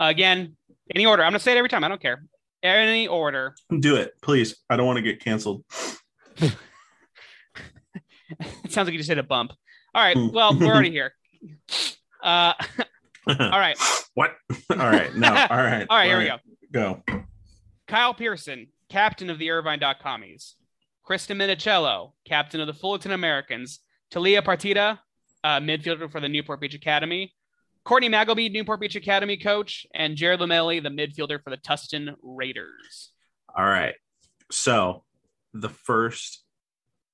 [0.00, 0.56] again.
[0.94, 1.22] Any order?
[1.24, 1.84] I'm gonna say it every time.
[1.84, 2.22] I don't care.
[2.62, 3.54] Any order.
[3.80, 4.56] Do it, please.
[4.70, 5.64] I don't want to get canceled.
[6.40, 6.56] it
[8.68, 9.52] sounds like you just hit a bump.
[9.94, 10.16] All right.
[10.16, 10.32] Mm.
[10.32, 11.12] Well, we're already here.
[12.22, 12.52] Uh,
[13.26, 13.78] all right.
[14.14, 14.34] what?
[14.70, 15.14] all right.
[15.14, 15.28] No.
[15.28, 15.86] All right.
[15.88, 16.06] All right.
[16.06, 16.26] Here we
[16.72, 17.02] go.
[17.06, 17.22] Go.
[17.86, 20.56] Kyle Pearson, captain of the Irvine Commies.
[21.08, 23.78] Krista Minicello, captain of the Fullerton Americans.
[24.10, 24.98] Talia Partida,
[25.44, 27.32] uh, midfielder for the Newport Beach Academy.
[27.84, 29.86] Courtney Magleby, Newport Beach Academy coach.
[29.94, 33.12] And Jared Lamelli, the midfielder for the Tustin Raiders.
[33.56, 33.94] All right.
[34.50, 35.04] So
[35.54, 36.44] the first,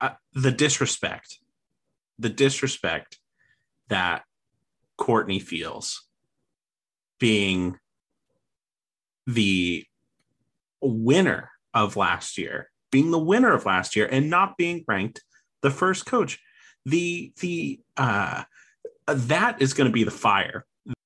[0.00, 1.38] uh, the disrespect,
[2.18, 3.18] the disrespect
[3.88, 4.22] that
[4.96, 6.07] Courtney feels
[7.18, 7.78] being
[9.26, 9.85] the
[10.81, 15.22] winner of last year, being the winner of last year and not being ranked
[15.62, 16.40] the first coach.
[16.85, 18.45] The, the, uh,
[19.07, 20.64] that is going to be the fire.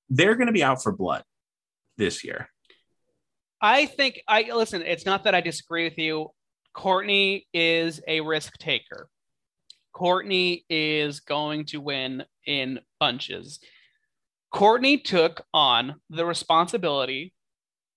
[0.09, 1.25] They're going to be out for blood
[1.97, 2.49] this year.
[3.61, 6.31] I think I listen, it's not that I disagree with you.
[6.75, 9.09] Courtney is a risk taker.
[9.93, 13.59] Courtney is going to win in bunches.
[14.53, 17.33] Courtney took on the responsibility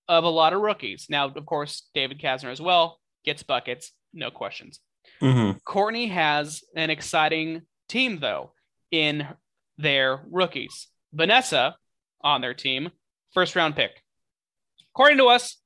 [0.08, 1.06] of a lot of rookies.
[1.10, 4.80] Now, of course, David Kasner as well gets buckets, no questions.
[5.20, 5.62] Mhm.
[5.64, 8.52] Courtney has an exciting team, though,
[8.90, 9.26] in
[9.78, 10.88] their rookies.
[11.12, 11.76] Vanessa
[12.22, 12.90] on their team,
[13.34, 13.90] first round pick.
[14.94, 15.56] According to us,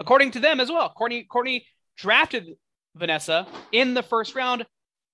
[0.00, 0.90] according to them as well.
[0.90, 1.66] Courtney, Courtney
[1.96, 2.46] drafted
[2.96, 4.66] Vanessa in the first round,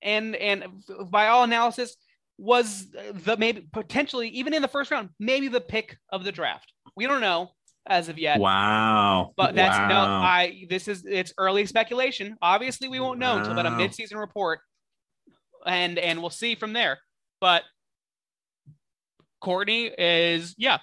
[0.03, 0.65] and and
[1.11, 1.97] by all analysis,
[2.39, 6.73] was the maybe potentially even in the first round, maybe the pick of the draft.
[6.97, 7.51] We don't know
[7.87, 8.39] as of yet.
[8.39, 9.33] Wow.
[9.37, 12.37] But that's no, I this is it's early speculation.
[12.43, 13.79] Obviously, we won't know until about a Wow.
[13.79, 14.61] midseason report.
[15.67, 16.99] And and we'll see from there.
[17.41, 17.65] But
[19.41, 20.79] Courtney is yeah.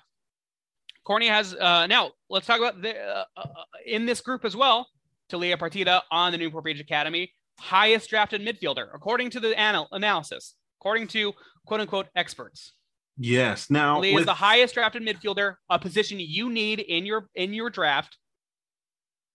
[1.03, 2.11] Courtney has uh, now.
[2.29, 3.47] Let's talk about the uh, uh,
[3.85, 4.87] in this group as well.
[5.29, 10.55] Talia Partida on the Newport Beach Academy, highest drafted midfielder according to the anal- analysis,
[10.79, 11.33] according to
[11.65, 12.73] quote unquote experts.
[13.17, 13.69] Yes.
[13.69, 14.21] Now Lee with...
[14.21, 18.17] is the highest drafted midfielder, a position you need in your in your draft.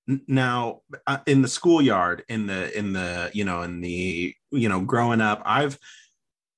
[0.06, 4.80] Now, uh, in the schoolyard, in the in the you know in the you know
[4.80, 5.78] growing up, I've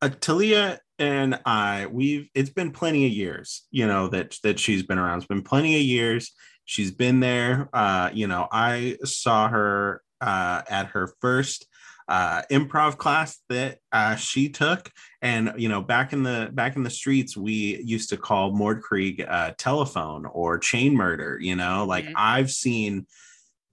[0.01, 4.83] uh, Talia and I we've it's been plenty of years, you know that that she's
[4.83, 5.19] been around.
[5.19, 6.33] It's been plenty of years.
[6.65, 7.69] She's been there.
[7.73, 11.67] Uh, you know, I saw her uh, at her first
[12.09, 14.91] uh, improv class that uh, she took
[15.23, 19.27] and you know back in the back in the streets we used to call mordkrieg
[19.27, 22.15] uh, telephone or chain murder you know like mm-hmm.
[22.17, 23.07] i've seen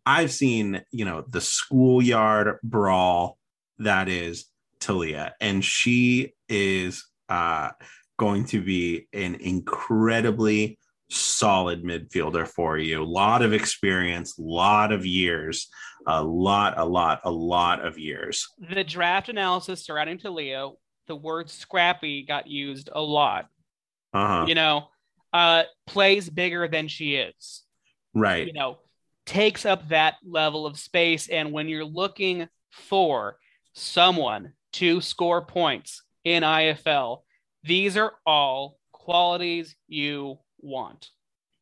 [0.05, 3.37] i've seen you know the schoolyard brawl
[3.79, 4.45] that is
[4.79, 7.69] talia and she is uh,
[8.17, 10.77] going to be an incredibly
[11.09, 13.01] solid midfielder for you.
[13.01, 15.69] A lot of experience, a lot of years,
[16.07, 18.47] a lot, a lot, a lot of years.
[18.73, 20.69] The draft analysis surrounding Talia,
[21.07, 23.47] the word scrappy got used a lot.
[24.13, 24.45] Uh-huh.
[24.47, 24.87] You know,
[25.33, 27.63] uh, plays bigger than she is.
[28.13, 28.47] Right.
[28.47, 28.79] You know,
[29.25, 31.27] takes up that level of space.
[31.27, 33.37] And when you're looking for
[33.73, 37.21] someone to score points in IFL,
[37.63, 41.09] these are all qualities you want.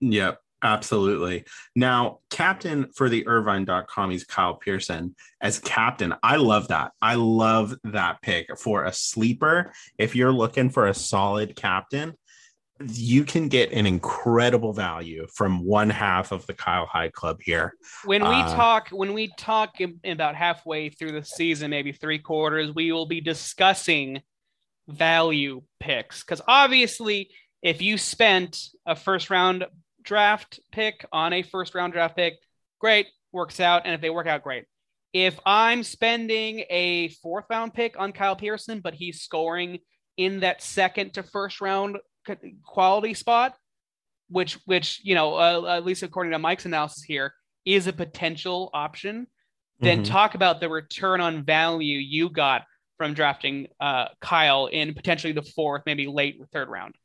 [0.02, 1.46] Yep, absolutely.
[1.76, 6.14] Now, captain for the Irvine.com, he's Kyle Pearson as captain.
[6.24, 6.92] I love that.
[7.02, 9.74] I love that pick for a sleeper.
[9.98, 12.14] If you're looking for a solid captain,
[12.88, 17.74] you can get an incredible value from one half of the Kyle High Club here.
[18.06, 22.74] When we uh, talk, when we talk about halfway through the season, maybe three quarters,
[22.74, 24.22] we will be discussing
[24.88, 27.30] value picks because obviously
[27.62, 29.66] if you spent a first round
[30.02, 32.36] draft pick on a first round draft pick,
[32.80, 33.84] great, works out.
[33.86, 34.66] And if they work out, great.
[35.12, 39.80] If I'm spending a fourth round pick on Kyle Pearson, but he's scoring
[40.18, 41.98] in that second to first round
[42.66, 43.56] quality spot,
[44.30, 47.34] which, which you know, uh, at least according to Mike's analysis here,
[47.66, 49.28] is a potential option,
[49.80, 50.12] then mm-hmm.
[50.12, 52.64] talk about the return on value you got
[52.98, 56.96] from drafting uh, Kyle in potentially the fourth, maybe late third round.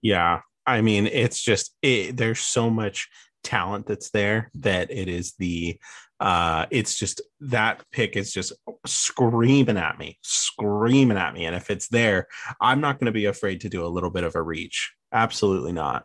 [0.00, 0.40] Yeah.
[0.66, 3.08] I mean, it's just, it, there's so much
[3.42, 5.78] talent that's there that it is the,
[6.20, 8.52] uh, it's just that pick is just
[8.86, 11.46] screaming at me, screaming at me.
[11.46, 12.28] And if it's there,
[12.60, 14.92] I'm not going to be afraid to do a little bit of a reach.
[15.12, 16.04] Absolutely not.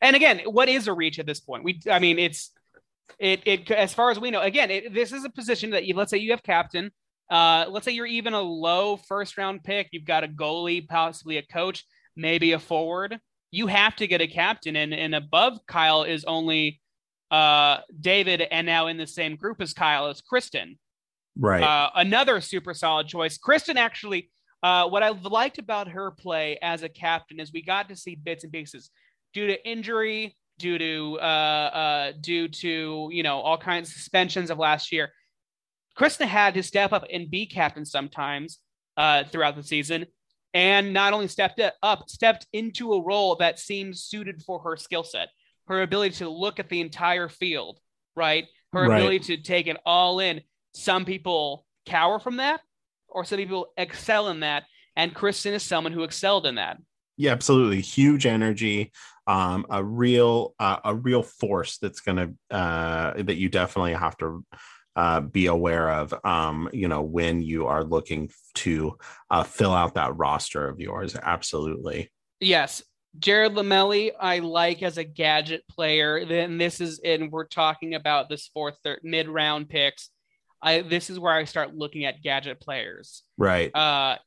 [0.00, 1.64] And again, what is a reach at this point?
[1.64, 2.50] We, I mean, it's,
[3.18, 5.94] it, it, as far as we know, again, it, this is a position that you,
[5.94, 6.90] let's say you have captain,
[7.30, 11.36] uh, let's say you're even a low first round pick, you've got a goalie, possibly
[11.36, 11.84] a coach,
[12.16, 16.80] maybe a forward you have to get a captain, and and above Kyle is only
[17.30, 20.78] uh, David, and now in the same group as Kyle is Kristen.
[21.38, 21.62] Right.
[21.62, 23.38] Uh, another super solid choice.
[23.38, 24.30] Kristen actually,
[24.62, 28.14] uh, what I liked about her play as a captain is we got to see
[28.14, 28.90] bits and pieces
[29.32, 34.50] due to injury, due to uh, uh, due to you know all kinds of suspensions
[34.50, 35.10] of last year.
[35.96, 38.58] Kristen had to step up and be captain sometimes
[38.96, 40.06] uh, throughout the season
[40.54, 45.04] and not only stepped up, stepped into a role that seems suited for her skill
[45.04, 45.28] set,
[45.68, 47.78] her ability to look at the entire field,
[48.16, 48.46] right?
[48.72, 48.96] Her right.
[48.96, 50.40] ability to take it all in.
[50.74, 52.60] Some people cower from that,
[53.08, 54.64] or some people excel in that.
[54.96, 56.78] And Kristen is someone who excelled in that.
[57.16, 57.80] Yeah, absolutely.
[57.80, 58.92] Huge energy,
[59.26, 64.44] um, a real, uh, a real force that's gonna uh, that you definitely have to
[64.96, 68.96] uh, be aware of, um, you know, when you are looking to
[69.30, 71.16] uh, fill out that roster of yours.
[71.16, 72.10] Absolutely.
[72.40, 72.82] Yes.
[73.18, 76.24] Jared Lamelli, I like as a gadget player.
[76.24, 80.10] Then this is, and we're talking about this fourth, third, mid round picks.
[80.62, 83.22] I this is where I start looking at gadget players.
[83.36, 83.74] Right.
[83.74, 84.18] Uh,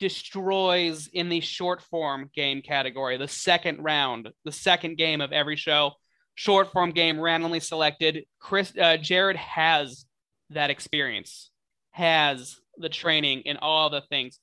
[0.00, 5.56] destroys in the short form game category, the second round, the second game of every
[5.56, 5.92] show
[6.34, 8.24] short form game randomly selected.
[8.38, 10.06] Chris uh, Jared has
[10.50, 11.50] that experience,
[11.90, 14.38] has the training and all the things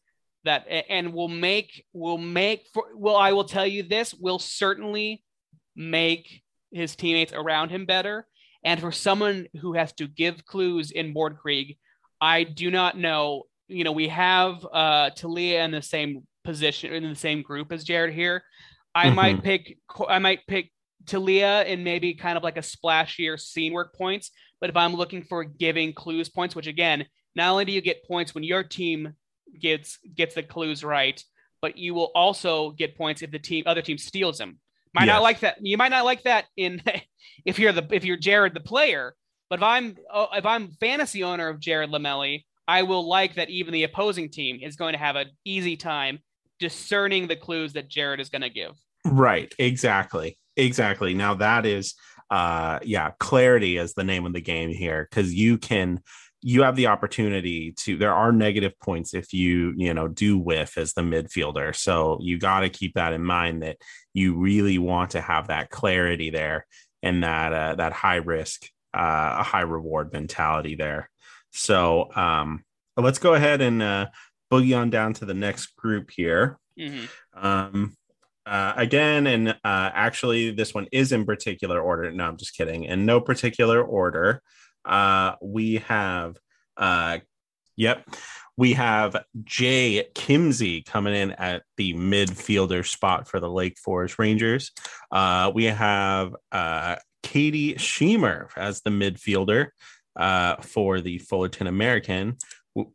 [0.45, 5.21] that and will make will make for well I will tell you this will certainly
[5.75, 8.25] make his teammates around him better.
[8.63, 11.77] And for someone who has to give clues in Board Krieg,
[12.19, 13.43] I do not know.
[13.67, 17.83] You know, we have uh, Talia in the same position in the same group as
[17.83, 18.43] Jared here.
[18.95, 19.15] I mm-hmm.
[19.15, 19.77] might pick
[20.07, 20.71] I might pick
[21.05, 24.31] Talia in maybe kind of like a splashier scene work points.
[24.61, 28.07] But if I'm looking for giving clues points, which again, not only do you get
[28.07, 29.13] points when your team
[29.59, 31.23] gets gets the clues right,
[31.61, 34.59] but you will also get points if the team other team steals them.
[34.93, 35.13] Might yes.
[35.13, 35.57] not like that.
[35.61, 36.81] You might not like that in
[37.45, 39.15] if you're the if you're Jared the player,
[39.49, 43.49] but if I'm oh, if I'm fantasy owner of Jared Lamelli, I will like that
[43.49, 46.19] even the opposing team is going to have an easy time
[46.59, 48.73] discerning the clues that Jared is going to give.
[49.05, 49.53] Right.
[49.57, 50.37] Exactly.
[50.65, 51.13] Exactly.
[51.13, 51.95] Now that is
[52.29, 56.01] uh yeah, clarity is the name of the game here cuz you can
[56.41, 60.77] you have the opportunity to there are negative points if you you know do whiff
[60.77, 63.77] as the midfielder so you got to keep that in mind that
[64.13, 66.65] you really want to have that clarity there
[67.03, 71.09] and that uh, that high risk uh, a high reward mentality there
[71.51, 72.63] so um
[72.95, 74.07] let's go ahead and uh
[74.51, 77.05] boogie on down to the next group here mm-hmm.
[77.33, 77.97] um
[78.49, 82.11] uh, again, and uh, actually, this one is in particular order.
[82.11, 82.85] No, I'm just kidding.
[82.85, 84.41] In no particular order.
[84.83, 86.35] Uh, we have,
[86.75, 87.19] uh,
[87.75, 88.09] yep,
[88.57, 94.71] we have Jay Kimsey coming in at the midfielder spot for the Lake Forest Rangers.
[95.11, 99.67] Uh, we have uh, Katie Schemer as the midfielder
[100.63, 102.37] for the Fullerton American.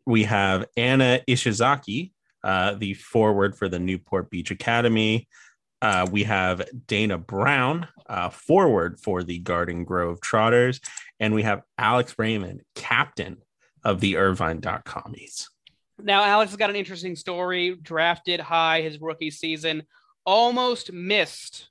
[0.04, 2.10] We have Anna Ishizaki,
[2.42, 5.28] the forward for the Newport Beach Academy.
[5.84, 10.80] Uh, we have Dana Brown, uh, forward for the Garden Grove Trotters,
[11.20, 13.36] and we have Alex Raymond, captain
[13.84, 15.50] of the Irvine.commies.
[15.98, 17.76] Now, Alex has got an interesting story.
[17.82, 19.82] Drafted high his rookie season,
[20.24, 21.68] almost missed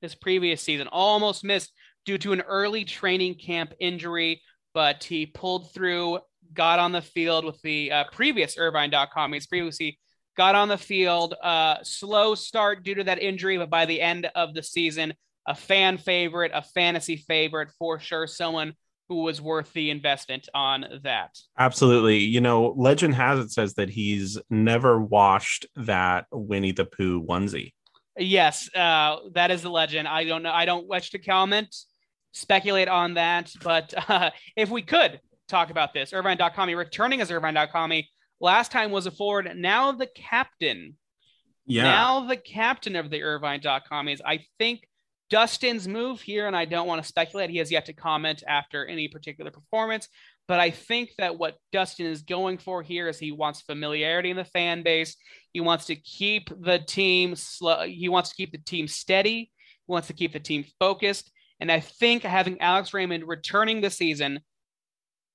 [0.00, 1.72] his previous season, almost missed
[2.04, 4.42] due to an early training camp injury,
[4.74, 6.18] but he pulled through,
[6.54, 10.00] got on the field with the uh, previous Irvine.commies, previously
[10.36, 11.34] got on the field.
[11.42, 15.14] Uh, slow start due to that injury, but by the end of the season,
[15.46, 18.26] a fan favorite, a fantasy favorite for sure.
[18.26, 18.74] Someone
[19.08, 21.36] who was worth the investment on that.
[21.58, 22.18] Absolutely.
[22.18, 27.72] You know, legend has it says that he's never washed that Winnie the Pooh onesie.
[28.16, 30.08] Yes, uh, that is the legend.
[30.08, 30.52] I don't know.
[30.52, 31.74] I don't wish to comment,
[32.32, 37.92] speculate on that, but uh, if we could talk about this, Irvine.com, returning as Irvine.com,
[38.44, 39.50] Last time was a forward.
[39.56, 40.98] Now the captain.
[41.64, 41.84] Yeah.
[41.84, 44.86] Now the captain of the Irvine.com is, I think,
[45.30, 47.48] Dustin's move here, and I don't want to speculate.
[47.48, 50.08] He has yet to comment after any particular performance.
[50.46, 54.36] But I think that what Dustin is going for here is he wants familiarity in
[54.36, 55.16] the fan base.
[55.54, 57.86] He wants to keep the team slow.
[57.86, 59.50] He wants to keep the team steady.
[59.86, 61.32] He wants to keep the team focused.
[61.60, 64.40] And I think having Alex Raymond returning the season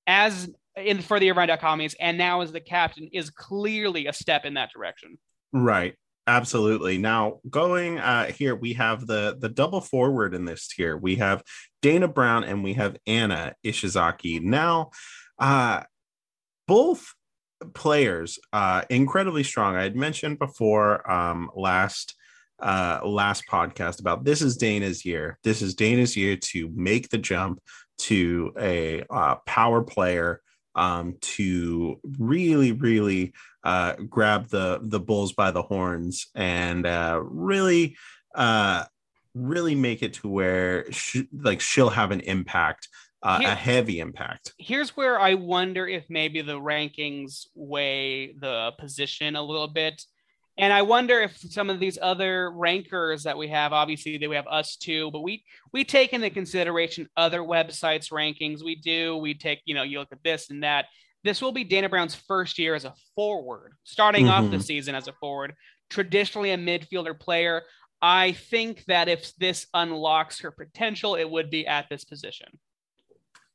[0.06, 0.48] as
[0.80, 4.54] in for the Irvine Irvine.com and now as the captain is clearly a step in
[4.54, 5.18] that direction.
[5.52, 5.94] Right.
[6.26, 6.98] Absolutely.
[6.98, 10.96] Now going uh, here, we have the the double forward in this tier.
[10.96, 11.42] We have
[11.82, 14.40] Dana Brown and we have Anna Ishizaki.
[14.40, 14.90] Now,
[15.38, 15.82] uh,
[16.68, 17.14] both
[17.74, 19.76] players uh, incredibly strong.
[19.76, 22.14] I had mentioned before um, last
[22.60, 25.38] uh, last podcast about this is Dana's year.
[25.42, 27.60] This is Dana's year to make the jump
[28.00, 30.42] to a uh, power player
[30.74, 33.32] um, to really, really
[33.64, 37.96] uh, grab the the bulls by the horns and uh, really,
[38.34, 38.84] uh,
[39.34, 42.88] really make it to where she, like she'll have an impact,
[43.22, 44.54] uh, Here, a heavy impact.
[44.58, 50.02] Here's where I wonder if maybe the rankings weigh the position a little bit.
[50.60, 54.46] And I wonder if some of these other rankers that we have, obviously we have
[54.46, 55.42] us too, but we
[55.72, 58.62] we take into consideration other websites rankings.
[58.62, 59.16] We do.
[59.16, 60.86] We take, you know, you look at this and that.
[61.24, 64.46] This will be Dana Brown's first year as a forward, starting mm-hmm.
[64.46, 65.54] off the season as a forward,
[65.88, 67.62] traditionally a midfielder player.
[68.02, 72.48] I think that if this unlocks her potential, it would be at this position.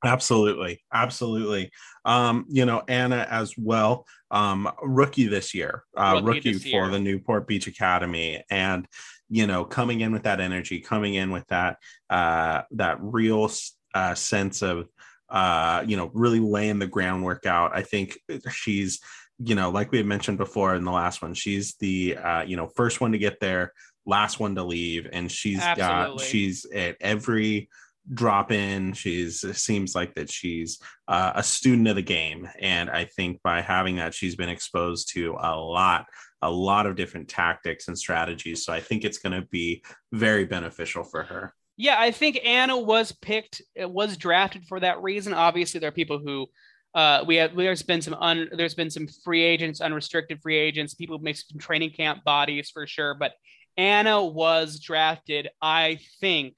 [0.04, 0.84] Absolutely.
[0.94, 1.72] Absolutely.
[2.04, 7.00] Um, you know, Anna as well, um, rookie this year, uh, rookie, rookie for the
[7.00, 8.44] Newport Beach Academy.
[8.50, 8.88] And,
[9.30, 11.78] you know, coming in with that energy, coming in with that,
[12.10, 13.50] uh, that real
[13.94, 14.88] uh, sense of,
[15.30, 17.72] uh, you know, really laying the groundwork out.
[17.76, 18.20] I think
[18.52, 19.00] she's,
[19.40, 22.56] you know, like we had mentioned before in the last one, she's the, uh, you
[22.56, 23.74] know, first one to get there,
[24.06, 25.08] last one to leave.
[25.12, 26.18] And she's Absolutely.
[26.18, 27.70] got, she's at every,
[28.14, 28.94] drop in.
[28.94, 33.62] She's seems like that she's uh, a student of the game, and I think by
[33.62, 36.06] having that, she's been exposed to a lot,
[36.42, 38.64] a lot of different tactics and strategies.
[38.64, 41.54] So I think it's going to be very beneficial for her.
[41.78, 45.34] Yeah, I think Anna was picked, was drafted for that reason.
[45.34, 46.48] Obviously, there are people who.
[46.94, 50.94] Uh, we have there's been some un, there's been some free agents, unrestricted free agents,
[50.94, 53.14] people make some training camp bodies for sure.
[53.14, 53.34] But
[53.78, 56.56] Anna was drafted, I think,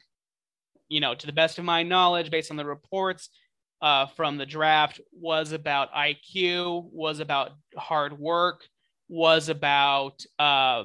[0.89, 3.29] you know, to the best of my knowledge, based on the reports
[3.81, 8.63] uh, from the draft, was about IQ, was about hard work,
[9.09, 10.83] was about uh,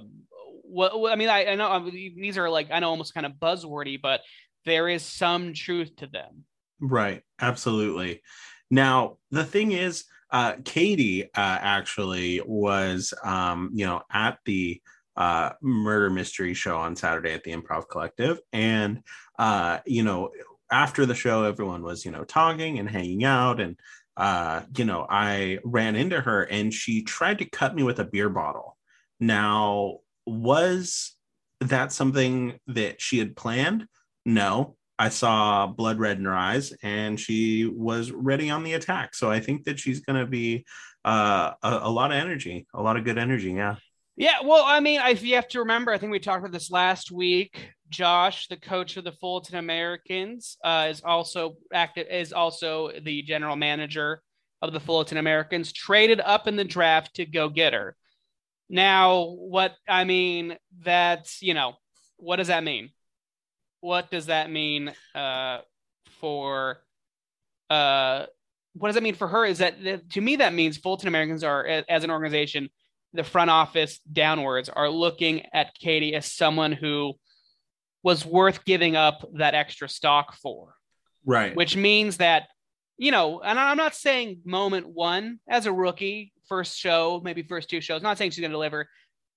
[0.64, 1.28] what I mean.
[1.28, 4.20] I, I know mean, these are like I know almost kind of buzzwordy, but
[4.64, 6.44] there is some truth to them.
[6.80, 7.22] Right.
[7.40, 8.22] Absolutely.
[8.70, 14.80] Now the thing is, uh, Katie uh, actually was, um, you know, at the
[15.16, 19.02] uh, murder mystery show on Saturday at the Improv Collective, and
[19.38, 20.30] uh, you know,
[20.70, 23.76] after the show, everyone was, you know, talking and hanging out, and
[24.16, 28.04] uh, you know, I ran into her and she tried to cut me with a
[28.04, 28.76] beer bottle.
[29.20, 31.16] Now, was
[31.60, 33.86] that something that she had planned?
[34.26, 34.76] No.
[34.98, 39.14] I saw blood red in her eyes and she was ready on the attack.
[39.14, 40.64] So I think that she's going to be
[41.04, 43.52] uh, a, a lot of energy, a lot of good energy.
[43.52, 43.76] Yeah.
[44.16, 45.90] Yeah, well, I mean, I, you have to remember.
[45.90, 47.70] I think we talked about this last week.
[47.88, 52.06] Josh, the coach of the Fulton Americans, uh, is also active.
[52.10, 54.22] Is also the general manager
[54.60, 55.72] of the Fulton Americans.
[55.72, 57.96] Traded up in the draft to go get her.
[58.68, 61.74] Now, what I mean, that's you know,
[62.18, 62.90] what does that mean?
[63.80, 65.58] What does that mean uh,
[66.20, 66.82] for?
[67.70, 68.26] Uh,
[68.74, 69.46] what does that mean for her?
[69.46, 72.68] Is that to me that means Fulton Americans are as an organization
[73.12, 77.14] the front office downwards are looking at Katie as someone who
[78.02, 80.74] was worth giving up that extra stock for.
[81.24, 81.54] Right.
[81.54, 82.48] Which means that,
[82.96, 87.70] you know, and I'm not saying moment one as a rookie, first show, maybe first
[87.70, 88.88] two shows, not saying she's going to deliver,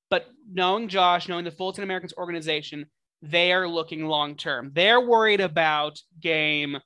[0.09, 2.85] but knowing Josh, knowing the Fulton Americans organization,
[3.21, 4.71] they are looking long term.
[4.73, 6.77] They're worried about game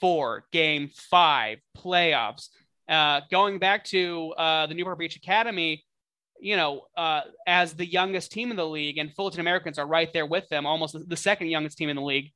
[0.00, 2.48] four, game five, playoffs.
[2.88, 5.84] Uh, going back to uh, the Newport Beach Academy,
[6.44, 10.12] you know, uh, as the youngest team in the league, and Fulton Americans are right
[10.12, 12.32] there with them, almost the second youngest team in the league.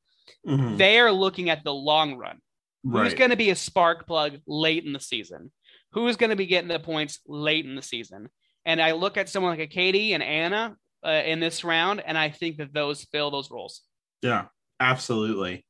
[0.46, 0.78] Mm-hmm.
[0.78, 2.38] They are looking at the long run.
[2.82, 3.04] Right.
[3.04, 5.52] Who's going to be a spark plug late in the season?
[5.92, 8.30] Who's going to be getting the points late in the season?
[8.64, 12.16] And I look at someone like a Katie and Anna uh, in this round, and
[12.16, 13.82] I think that those fill those roles.
[14.22, 14.46] Yeah,
[14.80, 15.66] absolutely.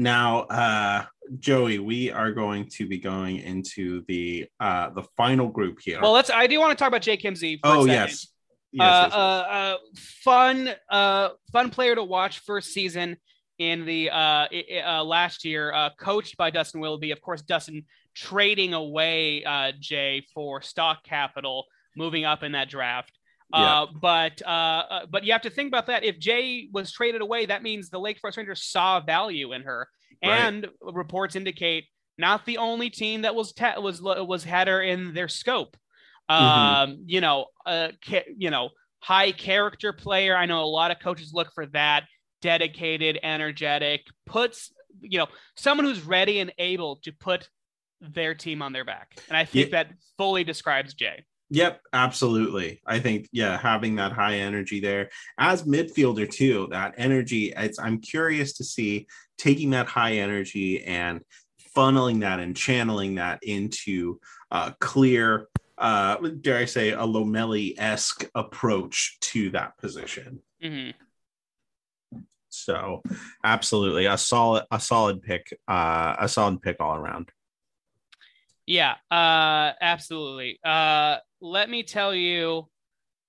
[0.00, 1.04] Now, uh,
[1.40, 6.00] Joey, we are going to be going into the uh, the final group here.
[6.00, 6.30] Well, let's.
[6.30, 7.60] I do want to talk about Jay Kimsey.
[7.64, 8.26] oh yes.
[8.72, 9.12] Yes, uh, yes, yes.
[9.12, 9.76] Uh, uh,
[10.24, 13.18] fun, uh, fun player to watch first season
[13.58, 14.46] in the uh,
[14.86, 17.10] uh, last year, uh, coached by Dustin Willoughby.
[17.10, 17.84] Of course, Dustin
[18.14, 23.12] trading away uh, Jay for stock capital, moving up in that draft.
[23.52, 26.04] Uh, but uh, uh, but you have to think about that.
[26.04, 29.88] If Jay was traded away, that means the Lake Forest Rangers saw value in her,
[30.24, 30.30] right.
[30.30, 31.84] and reports indicate
[32.16, 35.76] not the only team that was ta- was was had her in their scope.
[36.30, 36.92] Mm-hmm.
[36.92, 38.70] Um, you know, uh, ca- you know,
[39.00, 40.36] high character player.
[40.36, 42.04] I know a lot of coaches look for that.
[42.42, 45.26] Dedicated, energetic, puts you know
[45.56, 47.48] someone who's ready and able to put
[48.00, 49.84] their team on their back, and I think yeah.
[49.84, 51.24] that fully describes Jay.
[51.52, 52.80] Yep, absolutely.
[52.86, 57.52] I think yeah, having that high energy there as midfielder too, that energy.
[57.56, 61.20] It's I'm curious to see taking that high energy and
[61.76, 64.20] funneling that and channeling that into
[64.52, 65.48] a clear,
[65.78, 70.40] uh, dare I say, a Lamelli esque approach to that position.
[70.62, 72.18] Mm-hmm.
[72.48, 73.02] So,
[73.44, 77.30] absolutely, a solid, a solid pick, uh, a solid pick all around.
[78.66, 80.60] Yeah, uh, absolutely.
[80.64, 82.68] Uh, let me tell you.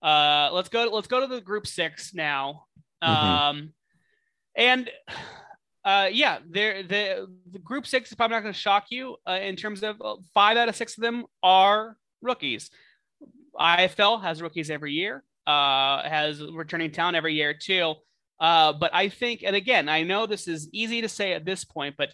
[0.02, 0.90] Uh, let's go.
[0.92, 2.66] Let's go to the group six now.
[3.04, 3.26] Mm-hmm.
[3.26, 3.74] Um,
[4.56, 4.90] and
[5.84, 9.40] uh, yeah, there the the group six is probably not going to shock you uh,
[9.42, 12.70] in terms of uh, five out of six of them are rookies.
[13.56, 15.24] IFL has rookies every year.
[15.48, 17.96] Uh, has returning talent every year too.
[18.40, 21.64] Uh, but I think, and again, I know this is easy to say at this
[21.64, 22.10] point, but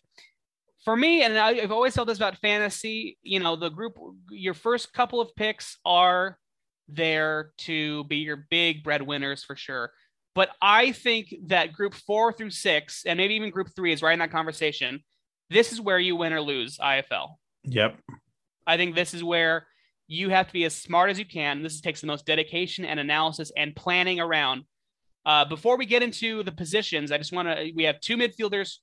[0.88, 3.98] for me, and I've always felt this about fantasy, you know, the group,
[4.32, 6.40] your first couple of picks are
[6.88, 9.92] there to be your big breadwinners for sure.
[10.34, 14.14] But I think that group four through six, and maybe even group three is right
[14.14, 15.04] in that conversation.
[15.50, 17.32] This is where you win or lose IFL.
[17.66, 17.98] Yep.
[18.66, 19.68] I think this is where
[20.08, 21.64] you have to be as smart as you can.
[21.64, 24.64] This takes the most dedication and analysis and planning around.
[25.26, 28.78] Uh, before we get into the positions, I just want to, we have two midfielders,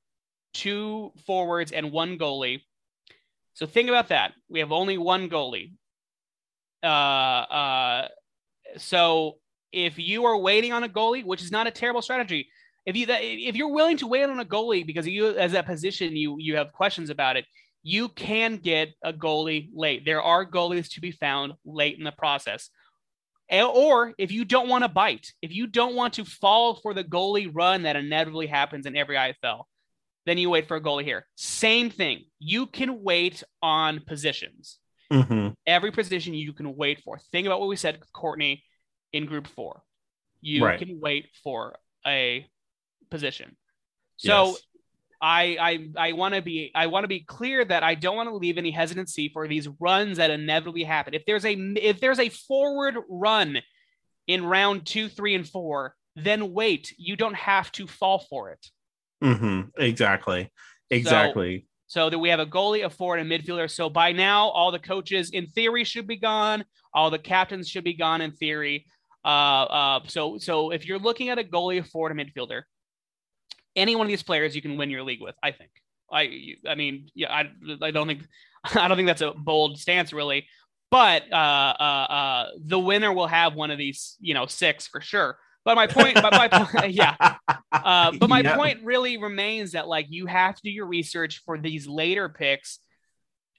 [0.54, 2.62] two forwards, and one goalie.
[3.52, 4.32] So think about that.
[4.48, 5.72] We have only one goalie.
[6.82, 8.08] Uh, uh,
[8.76, 9.36] so
[9.72, 12.48] if you are waiting on a goalie, which is not a terrible strategy,
[12.86, 16.14] if you if you're willing to wait on a goalie because you as that position
[16.14, 17.46] you you have questions about it,
[17.82, 20.04] you can get a goalie late.
[20.04, 22.70] There are goalies to be found late in the process.
[23.50, 27.04] Or if you don't want to bite, if you don't want to fall for the
[27.04, 29.64] goalie run that inevitably happens in every IFL,
[30.26, 31.26] then you wait for a goalie here.
[31.36, 32.24] Same thing.
[32.38, 34.78] You can wait on positions.
[35.12, 35.48] Mm-hmm.
[35.66, 37.18] Every position you can wait for.
[37.30, 38.64] Think about what we said with Courtney
[39.12, 39.82] in group four.
[40.40, 40.78] You Right.
[40.78, 42.46] can wait for a
[43.10, 43.56] position.
[44.16, 44.62] So Yes.
[45.20, 45.56] I
[45.96, 48.36] I I want to be I want to be clear that I don't want to
[48.36, 51.14] leave any hesitancy for these runs that inevitably happen.
[51.14, 53.58] If there's a if there's a forward run
[54.26, 56.94] in round 2, 3 and 4, then wait.
[56.98, 58.66] You don't have to fall for it.
[59.24, 59.82] Mm-hmm.
[59.82, 60.50] Exactly.
[60.90, 61.66] Exactly.
[61.86, 63.70] So that we have a goalie, a forward, and midfielder.
[63.70, 66.64] So by now, all the coaches in theory should be gone.
[66.92, 68.86] All the captains should be gone in theory.
[69.24, 72.62] Uh, uh, so so if you're looking at a goalie, a forward, a midfielder,
[73.76, 75.34] any one of these players you can win your league with.
[75.42, 75.70] I think.
[76.12, 77.50] I I mean yeah I
[77.80, 78.22] I don't think
[78.74, 80.46] I don't think that's a bold stance really,
[80.90, 85.00] but uh, uh, uh, the winner will have one of these you know six for
[85.00, 85.38] sure.
[85.64, 87.16] But my point, but my point, yeah.
[87.72, 88.56] Uh, but my Yeah.
[88.56, 92.78] point really remains that like you have to do your research for these later picks.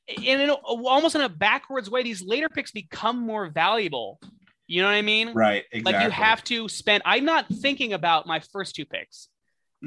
[0.08, 4.20] In an, almost in a backwards way, these later picks become more valuable.
[4.68, 5.34] You know what I mean?
[5.34, 5.64] Right.
[5.72, 5.94] Exactly.
[5.94, 7.04] Like you have to spend.
[7.06, 9.28] I'm not thinking about my first two picks.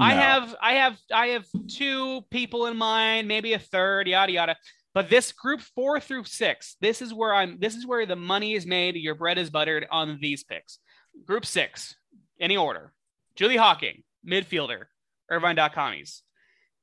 [0.00, 4.56] I have, I have, I have two people in mind, maybe a third, yada yada.
[4.94, 7.58] But this group four through six, this is where I'm.
[7.58, 8.94] This is where the money is made.
[8.94, 10.78] Your bread is buttered on these picks.
[11.26, 11.96] Group six,
[12.40, 12.92] any order:
[13.36, 14.84] Julie Hawking, midfielder,
[15.30, 16.22] Irvine Commies.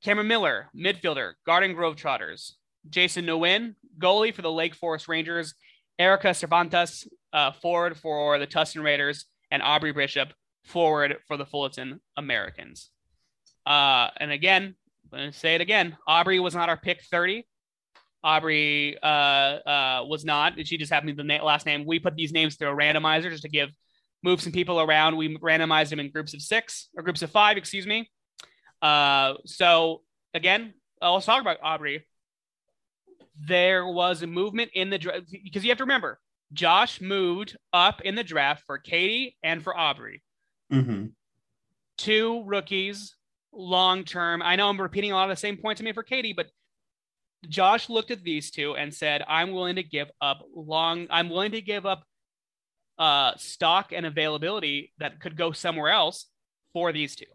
[0.03, 2.57] Cameron Miller, midfielder, Garden Grove Trotters.
[2.89, 5.55] Jason Nguyen, goalie for the Lake Forest Rangers.
[5.97, 10.33] Erica Cervantes, uh, forward for the Tustin Raiders, and Aubrey Bishop,
[10.65, 12.89] forward for the Fullerton Americans.
[13.65, 14.75] Uh, and again,
[15.11, 15.97] I'm going to say it again.
[16.07, 17.47] Aubrey was not our pick 30.
[18.23, 20.53] Aubrey uh, uh, was not.
[20.65, 21.85] She just happened to be the na- last name.
[21.85, 23.69] We put these names through a randomizer just to give
[24.25, 25.15] move some people around.
[25.15, 28.09] We randomized them in groups of six or groups of five, excuse me.
[28.81, 30.01] Uh, so
[30.33, 32.05] again, let's talk about Aubrey.
[33.39, 36.19] There was a movement in the draft because you have to remember
[36.53, 40.23] Josh moved up in the draft for Katie and for Aubrey
[40.71, 41.11] Mhm.
[41.97, 43.15] two rookies
[43.51, 44.41] long term.
[44.41, 46.47] I know I'm repeating a lot of the same points I made for Katie, but
[47.47, 51.51] Josh looked at these two and said, I'm willing to give up long, I'm willing
[51.51, 52.03] to give up
[52.97, 56.27] uh, stock and availability that could go somewhere else
[56.73, 57.25] for these two.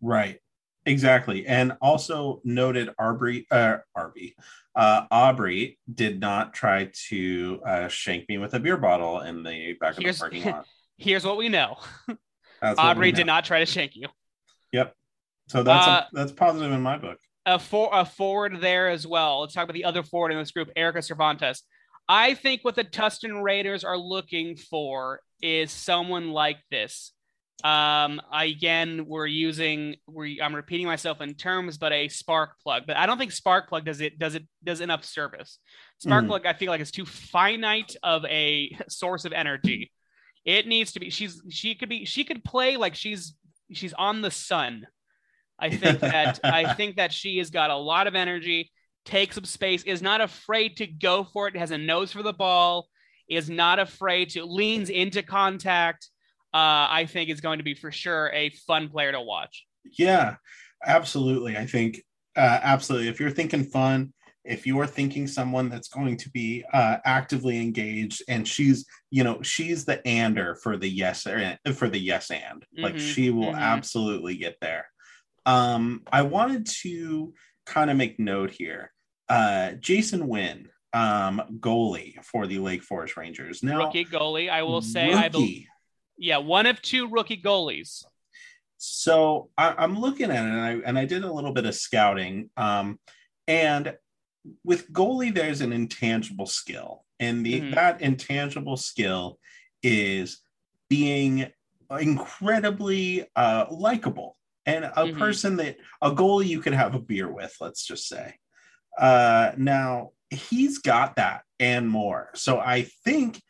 [0.00, 0.38] Right.
[0.84, 1.46] Exactly.
[1.46, 4.34] And also noted Aubrey, uh, Arby,
[4.74, 9.74] uh, Aubrey did not try to uh, shank me with a beer bottle in the
[9.80, 10.66] back Here's- of the parking lot.
[10.98, 12.18] Here's what we know That's
[12.60, 13.16] what we Aubrey know.
[13.16, 14.08] did not try to shank you.
[14.72, 14.94] Yep.
[15.48, 17.18] So that's Uh, a, that's positive in my book.
[17.46, 19.40] a, for, a forward there as well.
[19.40, 21.62] Let's talk about the other forward in this group, Erica Cervantes.
[22.08, 27.12] I think what the Tustin Raiders are looking for is someone like this.
[27.64, 32.84] Um, again, we're using we I'm repeating myself in terms, but a spark plug.
[32.86, 35.58] But I don't think spark plug does it does it does enough service.
[35.98, 36.28] Spark Mhm.
[36.28, 39.92] plug, I feel like is too finite of a source of energy.
[40.44, 41.08] It needs to be.
[41.10, 43.34] She's she could be she could play like she's
[43.72, 44.86] she's on the sun.
[45.56, 48.72] I think that I think that she has got a lot of energy,
[49.04, 52.32] takes up space, is not afraid to go for it, has a nose for the
[52.32, 52.88] ball,
[53.28, 56.08] is not afraid to leans into contact.
[56.54, 59.64] Uh, I think is going to be for sure a fun player to watch.
[59.98, 60.36] Yeah,
[60.84, 61.56] absolutely.
[61.56, 62.02] I think
[62.36, 63.08] uh, absolutely.
[63.08, 64.12] If you're thinking fun,
[64.44, 69.40] if you're thinking someone that's going to be uh, actively engaged, and she's, you know,
[69.40, 71.26] she's the ander for the yes
[71.74, 73.58] for the yes and, like Mhm, she will mhm.
[73.58, 74.86] absolutely get there.
[75.46, 77.32] Um, I wanted to
[77.66, 78.92] kind of make note here.
[79.28, 83.62] Uh, Jason Nguyen, um, goalie for the Lake Forest Rangers.
[83.62, 85.68] Now, rookie goalie, I will say, I believe, rookie.
[86.18, 88.04] yeah, one of two rookie goalies.
[88.76, 91.74] So I, I'm looking at it, and I and I did a little bit of
[91.74, 92.50] scouting.
[92.56, 92.98] Um,
[93.46, 93.94] and
[94.64, 97.74] with goalie, there's an intangible skill, and the Mhm.
[97.76, 99.38] that intangible skill
[99.84, 100.40] is
[100.90, 101.46] being
[102.00, 104.36] incredibly uh, likable
[104.66, 105.18] and a Mhm.
[105.18, 107.54] person that a goalie you could have a beer with.
[107.60, 108.36] Let's just say.
[108.98, 112.30] Uh, now he's got that and more.
[112.34, 113.40] So I think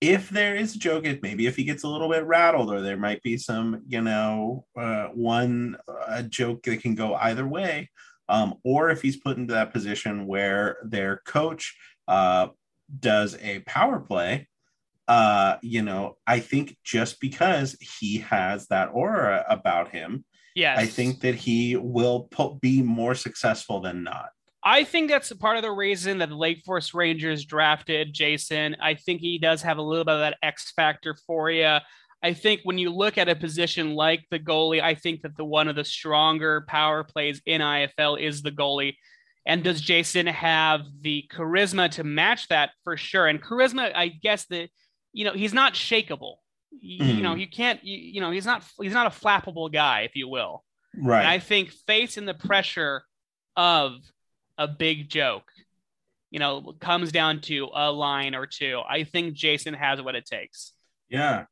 [0.00, 2.80] if there is a joke, if maybe if he gets a little bit rattled, or
[2.80, 5.76] there might be some, you know, uh, one
[6.08, 7.90] a joke that can go either way,
[8.28, 11.76] um, or if he's put into that position where their coach
[12.08, 12.48] uh,
[12.98, 14.48] does a power play,
[15.06, 20.24] uh, you know, I think just because he has that aura about him,
[20.60, 24.28] Yes, I think that he will po- be more successful than not.
[24.62, 28.76] I think that's part of the reason that the Lake Forest Rangers drafted Jason.
[28.78, 31.78] I think he does have a little bit of that X factor for you.
[32.22, 35.46] I think when you look at a position like the goalie, I think that the
[35.46, 38.96] one of the stronger power plays in IFL is the goalie.
[39.46, 43.26] And does Jason have the charisma to match that for sure?
[43.26, 44.68] And charisma, I guess that
[45.14, 46.34] you know he's not shakable.
[46.70, 47.16] You, mm.
[47.16, 47.82] you know, you can't.
[47.84, 48.64] You, you, know, he's not.
[48.80, 50.64] He's not a flappable guy, if you will.
[50.96, 51.20] Right.
[51.20, 53.02] And I think facing the pressure
[53.56, 53.98] of
[54.58, 55.50] a big joke,
[56.30, 58.80] you know, comes down to a line or two.
[58.88, 60.72] I think Jason has what it takes.
[61.08, 61.44] Yeah,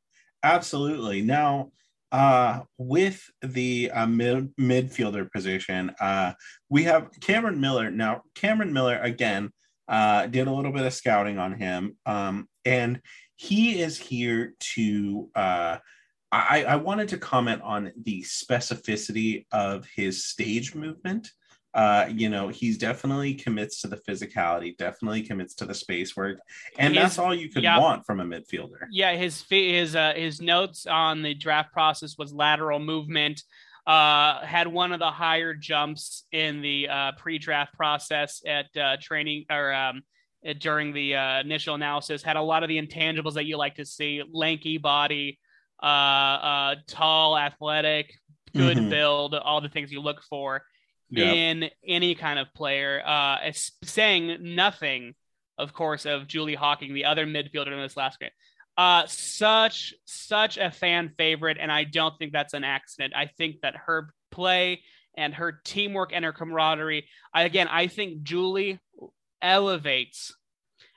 [0.43, 1.21] absolutely.
[1.21, 1.71] Now,
[2.11, 6.33] uh, with the uh, mid- midfielder position, uh,
[6.69, 7.91] we have Cameron Miller.
[7.91, 9.51] Now, Cameron Miller, again,
[9.87, 11.97] uh, did a little bit of scouting on him.
[12.05, 13.01] Um, and
[13.39, 15.29] he is here to.
[15.35, 15.77] Uh,
[16.31, 21.31] I, I wanted to comment on the specificity of his stage movement
[21.73, 26.39] uh, you know, he's definitely commits to the physicality, definitely commits to the space work,
[26.79, 28.87] and his, that's all you could yeah, want from a midfielder.
[28.91, 33.43] Yeah, his his uh, his notes on the draft process was lateral movement.
[33.85, 39.45] Uh, had one of the higher jumps in the uh, pre-draft process at uh, training
[39.49, 40.01] or um,
[40.59, 42.23] during the uh, initial analysis.
[42.23, 45.39] Had a lot of the intangibles that you like to see: lanky body,
[45.81, 48.13] uh, uh, tall, athletic,
[48.55, 48.89] good mm-hmm.
[48.89, 50.63] build, all the things you look for
[51.09, 51.35] yep.
[51.35, 53.01] in any kind of player.
[53.05, 53.51] Uh,
[53.83, 55.13] saying nothing,
[55.57, 58.29] of course, of Julie Hawking, the other midfielder in this last game.
[58.77, 63.13] Uh, such such a fan favorite, and I don't think that's an accident.
[63.15, 64.81] I think that her play
[65.17, 67.05] and her teamwork and her camaraderie.
[67.33, 68.79] I, again, I think Julie
[69.41, 70.33] elevates.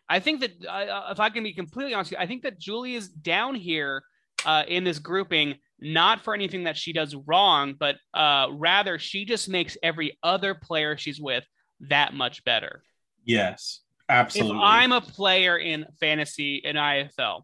[0.08, 3.08] I think that uh, if I can be completely honest, I think that Julie is
[3.08, 4.02] down here
[4.44, 9.24] uh, in this grouping not for anything that she does wrong, but uh, rather she
[9.24, 11.44] just makes every other player she's with
[11.80, 12.82] that much better.
[13.24, 14.58] Yes, absolutely.
[14.58, 17.42] If I'm a player in fantasy in IFL,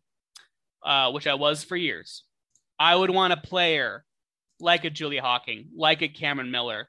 [0.85, 2.25] uh, which I was for years,
[2.79, 4.05] I would want a player
[4.61, 6.89] like a Julia Hawking, like a Cameron Miller,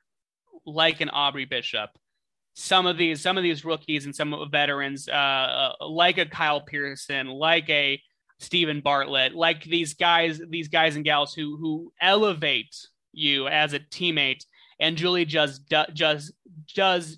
[0.66, 1.89] like an Aubrey Bishop.
[2.60, 5.14] Some of these, some of these rookies and some of veterans, uh,
[5.80, 8.01] uh, like a Kyle Pearson, like a
[8.39, 12.76] Stephen Bartlett, like these guys, these guys and gals who who elevate
[13.14, 14.43] you as a teammate.
[14.80, 15.62] And Julie just
[15.93, 16.34] just
[16.76, 17.18] does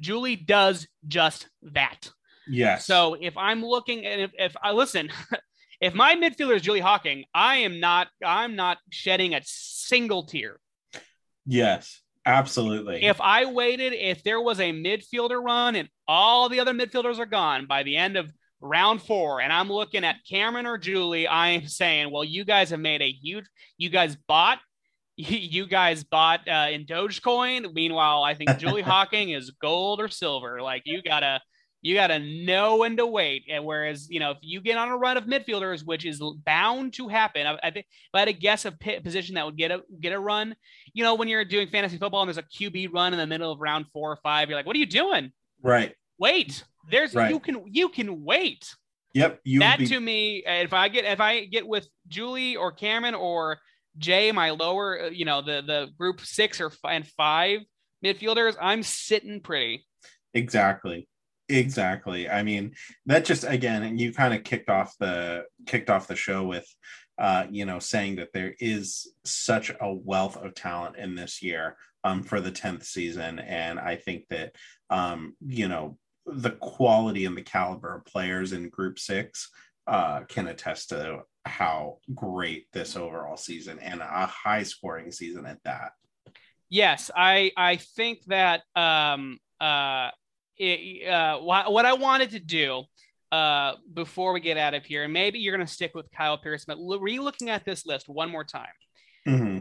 [0.00, 2.10] Julie does just that.
[2.48, 2.86] Yes.
[2.86, 5.10] So if I'm looking and if, if I listen,
[5.80, 10.60] if my midfielder is Julie Hawking, I am not I'm not shedding a single tear.
[11.44, 13.04] Yes, absolutely.
[13.04, 17.26] If I waited, if there was a midfielder run and all the other midfielders are
[17.26, 21.48] gone by the end of round four, and I'm looking at Cameron or Julie, I
[21.48, 24.58] am saying, well, you guys have made a huge, you guys bought,
[25.16, 27.72] you guys bought uh, in Dogecoin.
[27.72, 30.62] Meanwhile, I think Julie Hawking is gold or silver.
[30.62, 31.40] Like you gotta,
[31.80, 33.44] you gotta know when to wait.
[33.48, 36.94] And whereas, you know, if you get on a run of midfielders, which is bound
[36.94, 39.70] to happen, I, I think if I had to guess a position that would get
[39.70, 40.56] a get a run,
[40.92, 43.52] you know, when you're doing fantasy football and there's a QB run in the middle
[43.52, 45.32] of round four or five, you're like, what are you doing?
[45.62, 45.94] Right.
[46.18, 47.30] Wait, there's right.
[47.30, 48.74] you can you can wait.
[49.14, 49.40] Yep.
[49.44, 49.86] You that be...
[49.86, 53.58] to me, if I get if I get with Julie or Cameron or
[53.96, 57.60] Jay, my lower, uh, you know, the the group six or five, and five
[58.04, 59.86] midfielders, I'm sitting pretty.
[60.34, 61.08] Exactly.
[61.48, 62.28] Exactly.
[62.28, 62.74] I mean,
[63.06, 66.66] that just again, and you kind of kicked off the kicked off the show with
[67.18, 71.76] uh, you know, saying that there is such a wealth of talent in this year
[72.04, 73.40] um, for the 10th season.
[73.40, 74.54] And I think that,
[74.88, 79.50] um, you know, the quality and the caliber of players in Group Six
[79.88, 85.62] uh, can attest to how great this overall season and a high scoring season at
[85.64, 85.92] that.
[86.68, 90.10] Yes, I I think that um, uh,
[90.58, 92.84] it, uh, what I wanted to do
[93.32, 96.38] uh, before we get out of here, and maybe you're going to stick with Kyle
[96.38, 98.66] Pierce, but re-looking at this list one more time.
[99.26, 99.58] Mm-hmm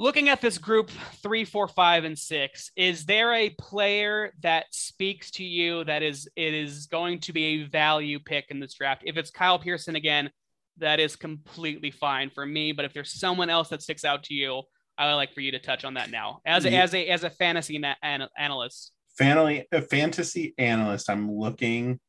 [0.00, 0.90] looking at this group
[1.22, 6.26] three, four, five, and six, is there a player that speaks to you that is
[6.34, 9.02] it is going to be a value pick in this draft?
[9.04, 10.30] If it's Kyle Pearson again,
[10.78, 12.72] that is completely fine for me.
[12.72, 14.62] But if there's someone else that sticks out to you,
[14.96, 16.82] I would like for you to touch on that now as a, yeah.
[16.82, 18.92] as a as a fantasy na- an- analyst.
[19.18, 21.10] Fantasy a fantasy analyst.
[21.10, 22.00] I'm looking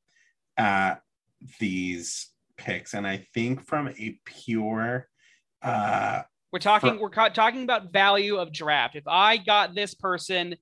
[0.57, 1.01] at
[1.59, 5.07] these picks, and I think from a pure
[5.61, 6.21] uh
[6.51, 8.95] we're talking For, we're talking about value of draft.
[8.95, 10.55] If I got this person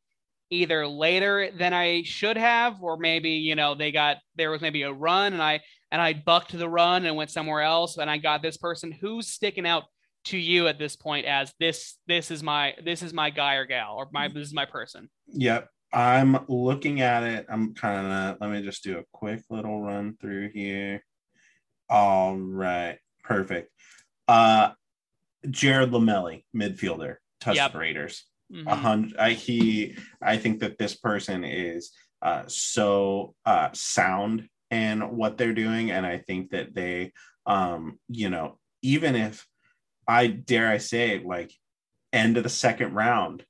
[0.51, 4.83] either later than I should have, or maybe you know they got there was maybe
[4.83, 5.61] a run and I
[5.91, 9.27] and I bucked the run and went somewhere else, and I got this person who's
[9.27, 9.83] sticking out
[10.25, 13.65] to you at this point as this this is my this is my guy or
[13.65, 15.09] gal or my this is my person.
[15.27, 15.69] Yep.
[15.91, 17.45] I'm looking at it.
[17.49, 21.03] I'm kind of let me just do a quick little run through here.
[21.89, 22.99] All right.
[23.23, 23.71] Perfect.
[24.27, 24.71] Uh
[25.49, 27.75] Jared Lamelli, midfielder, Tustin yep.
[27.75, 28.25] Raiders.
[28.51, 28.67] Mm-hmm.
[28.67, 29.17] A hundred.
[29.17, 29.95] I he.
[30.21, 36.05] I think that this person is uh, so uh, sound in what they're doing, and
[36.05, 37.13] I think that they,
[37.45, 39.45] um, you know, even if
[40.07, 41.53] I dare I say, like
[42.11, 43.45] end of the second round,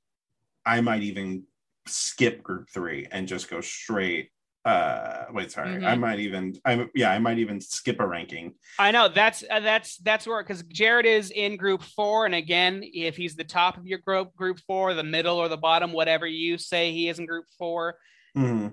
[0.64, 1.44] I might even
[1.90, 4.30] skip group three and just go straight
[4.66, 5.86] uh wait sorry mm-hmm.
[5.86, 8.52] i might even i yeah i might even skip a ranking.
[8.78, 12.82] I know that's uh, that's that's where because jared is in group four and again
[12.84, 16.26] if he's the top of your group group four the middle or the bottom whatever
[16.26, 17.94] you say he is in group 4
[18.36, 18.68] mm-hmm.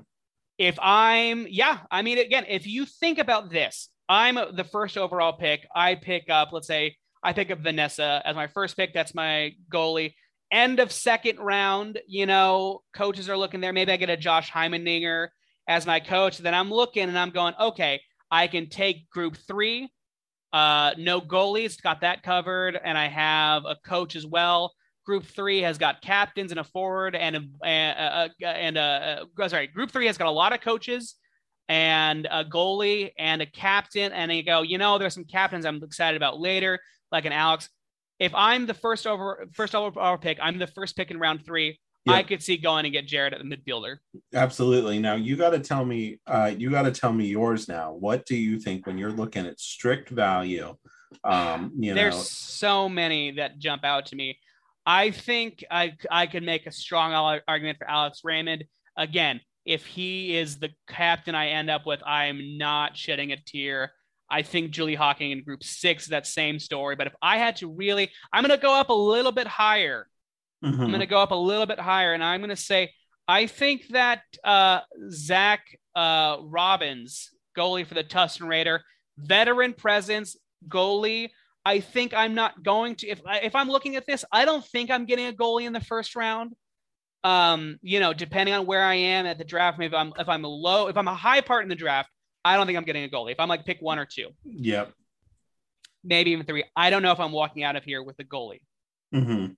[0.57, 5.33] if i'm yeah i mean again if you think about this i'm the first overall
[5.33, 5.65] pick.
[5.73, 8.93] I pick up let's say i pick up vanessa as my first pick.
[8.93, 10.15] That's my goalie
[10.51, 14.51] end of second round you know coaches are looking there maybe i get a josh
[14.51, 15.27] heimendinger
[15.67, 19.91] as my coach, then I'm looking and I'm going, okay, I can take group three.
[20.53, 22.79] Uh, no goalies, got that covered.
[22.81, 24.73] And I have a coach as well.
[25.05, 29.67] Group three has got captains and a forward and a, and a, and a, sorry,
[29.67, 31.15] group three has got a lot of coaches
[31.69, 34.11] and a goalie and a captain.
[34.13, 36.79] And you go, you know, there's some captains I'm excited about later,
[37.11, 37.69] like an Alex.
[38.19, 41.79] If I'm the first over first overall pick, I'm the first pick in round three.
[42.05, 42.13] Yeah.
[42.13, 43.97] I could see going and get Jared at the midfielder.
[44.33, 44.97] Absolutely.
[44.99, 47.93] Now you got to tell me, uh, you got to tell me yours now.
[47.93, 50.75] What do you think when you're looking at strict value?
[51.23, 54.37] Um, you know, There's know, so many that jump out to me.
[54.85, 58.63] I think I I could make a strong argument for Alex Raymond.
[58.95, 63.37] Again, if he is the captain I end up with, I am not shedding a
[63.37, 63.91] tear.
[64.29, 66.95] I think Julie Hawking in group six, that same story.
[66.95, 70.07] But if I had to really, I'm going to go up a little bit higher
[70.63, 70.81] Mm-hmm.
[70.81, 72.91] I'm going to go up a little bit higher, and I'm going to say
[73.27, 75.61] I think that uh, Zach
[75.95, 78.81] uh, Robbins, goalie for the Tustin Raider,
[79.17, 80.35] veteran presence,
[80.67, 81.29] goalie.
[81.63, 84.89] I think I'm not going to if if I'm looking at this, I don't think
[84.89, 86.53] I'm getting a goalie in the first round.
[87.23, 90.43] Um, you know, depending on where I am at the draft, maybe I'm if I'm
[90.43, 92.09] a low, if I'm a high part in the draft,
[92.47, 93.31] I don't think I'm getting a goalie.
[93.31, 94.93] If I'm like pick one or two, yep,
[96.03, 96.63] maybe even three.
[96.75, 98.61] I don't know if I'm walking out of here with a goalie.
[99.13, 99.53] Mm-hmm.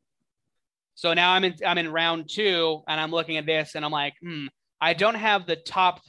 [0.95, 3.91] So now I'm in I'm in round two and I'm looking at this and I'm
[3.91, 4.47] like, hmm,
[4.81, 6.01] I don't have the top,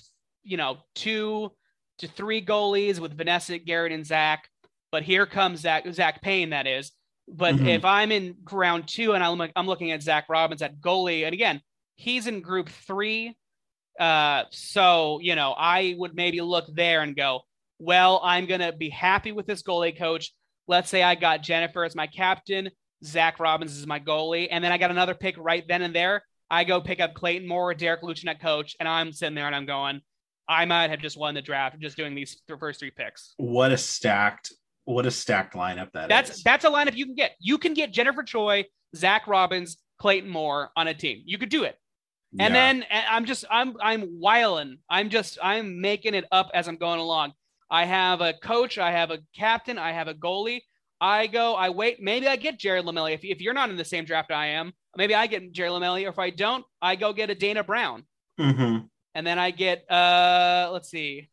[0.43, 1.53] you know, two
[1.99, 4.49] to three goalies with Vanessa, Garrett, and Zach.
[4.91, 6.93] But here comes Zach Zach Payne, that is.
[7.29, 7.69] But mm-hmm.
[7.69, 11.35] if I'm in round two and I'm I'm looking at Zach Robbins at goalie, and
[11.35, 11.61] again,
[11.95, 13.37] he's in group three.
[14.01, 17.43] Uh, so you know, I would maybe look there and go,
[17.79, 20.33] well, I'm gonna be happy with this goalie coach.
[20.67, 22.71] Let's say I got Jennifer as my captain.
[23.05, 24.49] Zach Robbins is my goalie.
[24.51, 26.23] And then I got another pick right then and there.
[26.51, 29.55] I go pick up Clayton Moore, Derek Lucian at coach, and I'm sitting there and
[29.55, 30.01] I'm going,
[30.49, 33.35] I might have just won the draft just doing these first three picks.
[33.37, 34.53] What a stacked,
[34.85, 36.43] what a stacked lineup that that's, is.
[36.43, 37.37] That's a lineup you can get.
[37.39, 38.65] You can get Jennifer Choi,
[38.97, 41.23] Zach Robbins, Clayton Moore on a team.
[41.25, 41.77] You could do it.
[42.33, 42.47] Yeah.
[42.47, 44.79] And then I'm just I'm I'm wiling.
[44.89, 47.33] I'm just I'm making it up as I'm going along.
[47.71, 50.61] I have a coach, I have a captain, I have a goalie,
[51.01, 52.03] I go, I wait.
[52.03, 53.15] Maybe I get Jared Lamelli.
[53.15, 56.05] If, if you're not in the same draft I am, maybe I get Jared Lamelli.
[56.05, 58.05] Or if I don't, I go get a Dana Brown.
[58.41, 58.87] Mm-hmm.
[59.15, 61.29] And then I get, uh, let's see,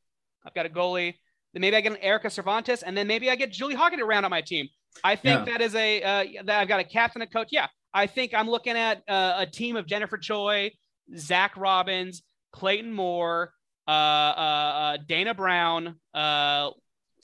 [0.45, 1.15] I've got a goalie.
[1.53, 4.25] Then maybe I get an Erica Cervantes, and then maybe I get Julie Hawkins around
[4.25, 4.67] on my team.
[5.03, 5.57] I think yeah.
[5.57, 7.49] that is a uh, that I've got a captain, a coach.
[7.51, 10.71] Yeah, I think I'm looking at uh, a team of Jennifer Choi,
[11.15, 13.53] Zach Robbins, Clayton Moore,
[13.87, 16.71] uh, uh, uh Dana Brown, uh,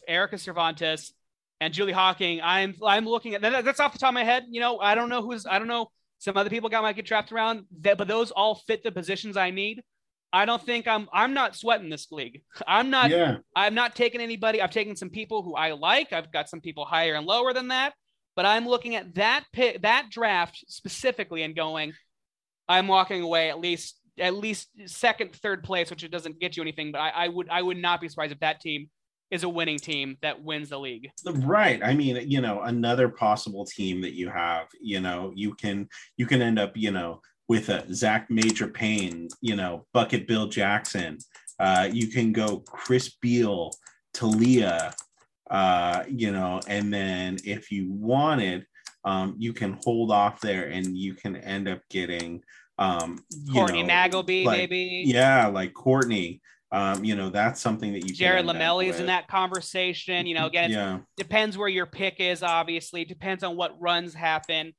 [0.07, 1.13] Erica Cervantes,
[1.59, 2.41] and Julie Hawking.
[2.43, 4.45] I'm I'm looking at that, that's off the top of my head.
[4.49, 5.89] You know, I don't know who's I don't know.
[6.19, 9.35] Some other people got might get trapped around, that, but those all fit the positions
[9.35, 9.83] I need.
[10.31, 12.41] I don't think I'm I'm not sweating this league.
[12.67, 13.37] I'm not yeah.
[13.55, 14.61] I'm not taking anybody.
[14.61, 16.11] I've taken some people who I like.
[16.11, 17.93] I've got some people higher and lower than that.
[18.35, 21.93] But I'm looking at that pick, that draft specifically and going,
[22.67, 26.63] I'm walking away at least at least second, third place, which it doesn't get you
[26.63, 26.91] anything.
[26.91, 28.89] But I, I would I would not be surprised if that team
[29.31, 31.09] is a winning team that wins the league.
[31.25, 31.81] Right.
[31.83, 35.87] I mean, you know, another possible team that you have, you know, you can
[36.17, 40.47] you can end up, you know, with a Zach Major Payne, you know, Bucket Bill
[40.47, 41.17] Jackson.
[41.59, 43.71] Uh, you can go Chris Beal,
[44.13, 44.93] Talia,
[45.49, 48.65] uh, you know, and then if you wanted,
[49.05, 52.41] um, you can hold off there and you can end up getting
[52.79, 53.23] um
[53.53, 53.87] Courtney know,
[54.45, 55.03] like, maybe.
[55.05, 56.41] Yeah, like Courtney
[56.73, 60.25] um, you know, that's something that you Jared Lamelli is in that conversation.
[60.25, 60.99] You know, again, yeah.
[61.17, 64.73] depends where your pick is, obviously, depends on what runs happen.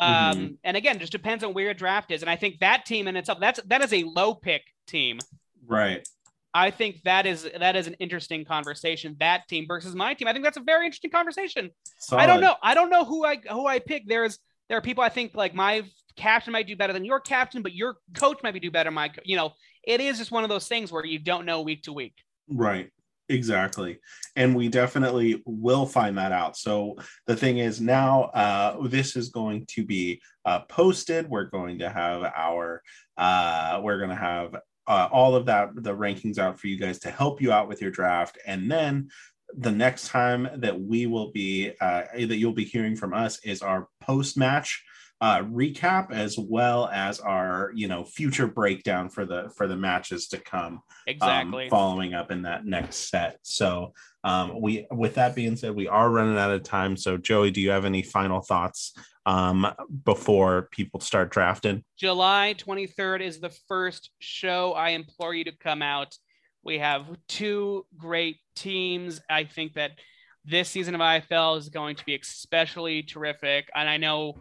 [0.00, 0.54] Um, mm-hmm.
[0.64, 2.22] and again, just depends on where your draft is.
[2.22, 5.18] And I think that team in itself, that's that is a low pick team.
[5.66, 6.08] Right.
[6.54, 9.16] I think that is that is an interesting conversation.
[9.18, 10.28] That team versus my team.
[10.28, 11.70] I think that's a very interesting conversation.
[11.98, 12.22] Solid.
[12.22, 12.54] I don't know.
[12.62, 14.04] I don't know who I who I pick.
[14.06, 14.38] There's
[14.68, 15.82] there are people I think like my
[16.16, 18.90] captain might do better than your captain, but your coach might be do better.
[18.90, 19.52] My, you know,
[19.82, 22.14] it is just one of those things where you don't know week to week.
[22.48, 22.90] Right.
[23.28, 23.98] Exactly.
[24.36, 26.56] And we definitely will find that out.
[26.56, 26.96] So
[27.26, 31.28] the thing is now uh, this is going to be uh, posted.
[31.28, 32.82] We're going to have our,
[33.16, 34.56] uh, we're going to have
[34.86, 37.80] uh, all of that, the rankings out for you guys to help you out with
[37.80, 38.38] your draft.
[38.46, 39.10] And then
[39.56, 43.62] the next time that we will be, uh, that you'll be hearing from us is
[43.62, 44.82] our post match
[45.20, 50.28] uh, recap as well as our you know future breakdown for the for the matches
[50.28, 51.64] to come um, exactly.
[51.64, 53.38] um, following up in that next set.
[53.42, 53.92] So
[54.24, 56.96] um, we with that being said we are running out of time.
[56.96, 58.92] So joey do you have any final thoughts
[59.24, 59.66] um,
[60.04, 61.84] before people start drafting?
[61.96, 66.16] July 23rd is the first show i implore you to come out.
[66.64, 69.20] We have two great teams.
[69.30, 69.92] I think that
[70.44, 73.70] this season of ifl is going to be especially terrific.
[73.74, 74.34] And i know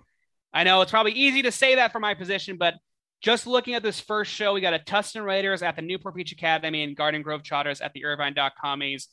[0.54, 2.76] I know it's probably easy to say that for my position, but
[3.22, 6.32] just looking at this first show, we got a Tustin Raiders at the Newport Beach
[6.32, 9.08] Academy and Garden Grove Charters at the Irvine.commies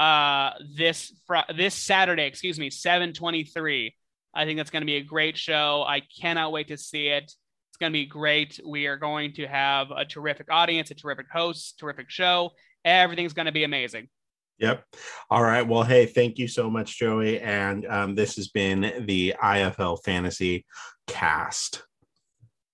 [0.00, 3.94] uh, this fr- this Saturday, excuse me, 723.
[4.34, 5.84] I think that's going to be a great show.
[5.86, 7.24] I cannot wait to see it.
[7.24, 8.60] It's going to be great.
[8.66, 12.50] We are going to have a terrific audience, a terrific host, terrific show.
[12.84, 14.08] Everything's going to be amazing.
[14.58, 14.84] Yep.
[15.30, 15.66] All right.
[15.66, 17.40] Well, hey, thank you so much, Joey.
[17.40, 20.64] And um, this has been the IFL Fantasy
[21.06, 21.82] Cast.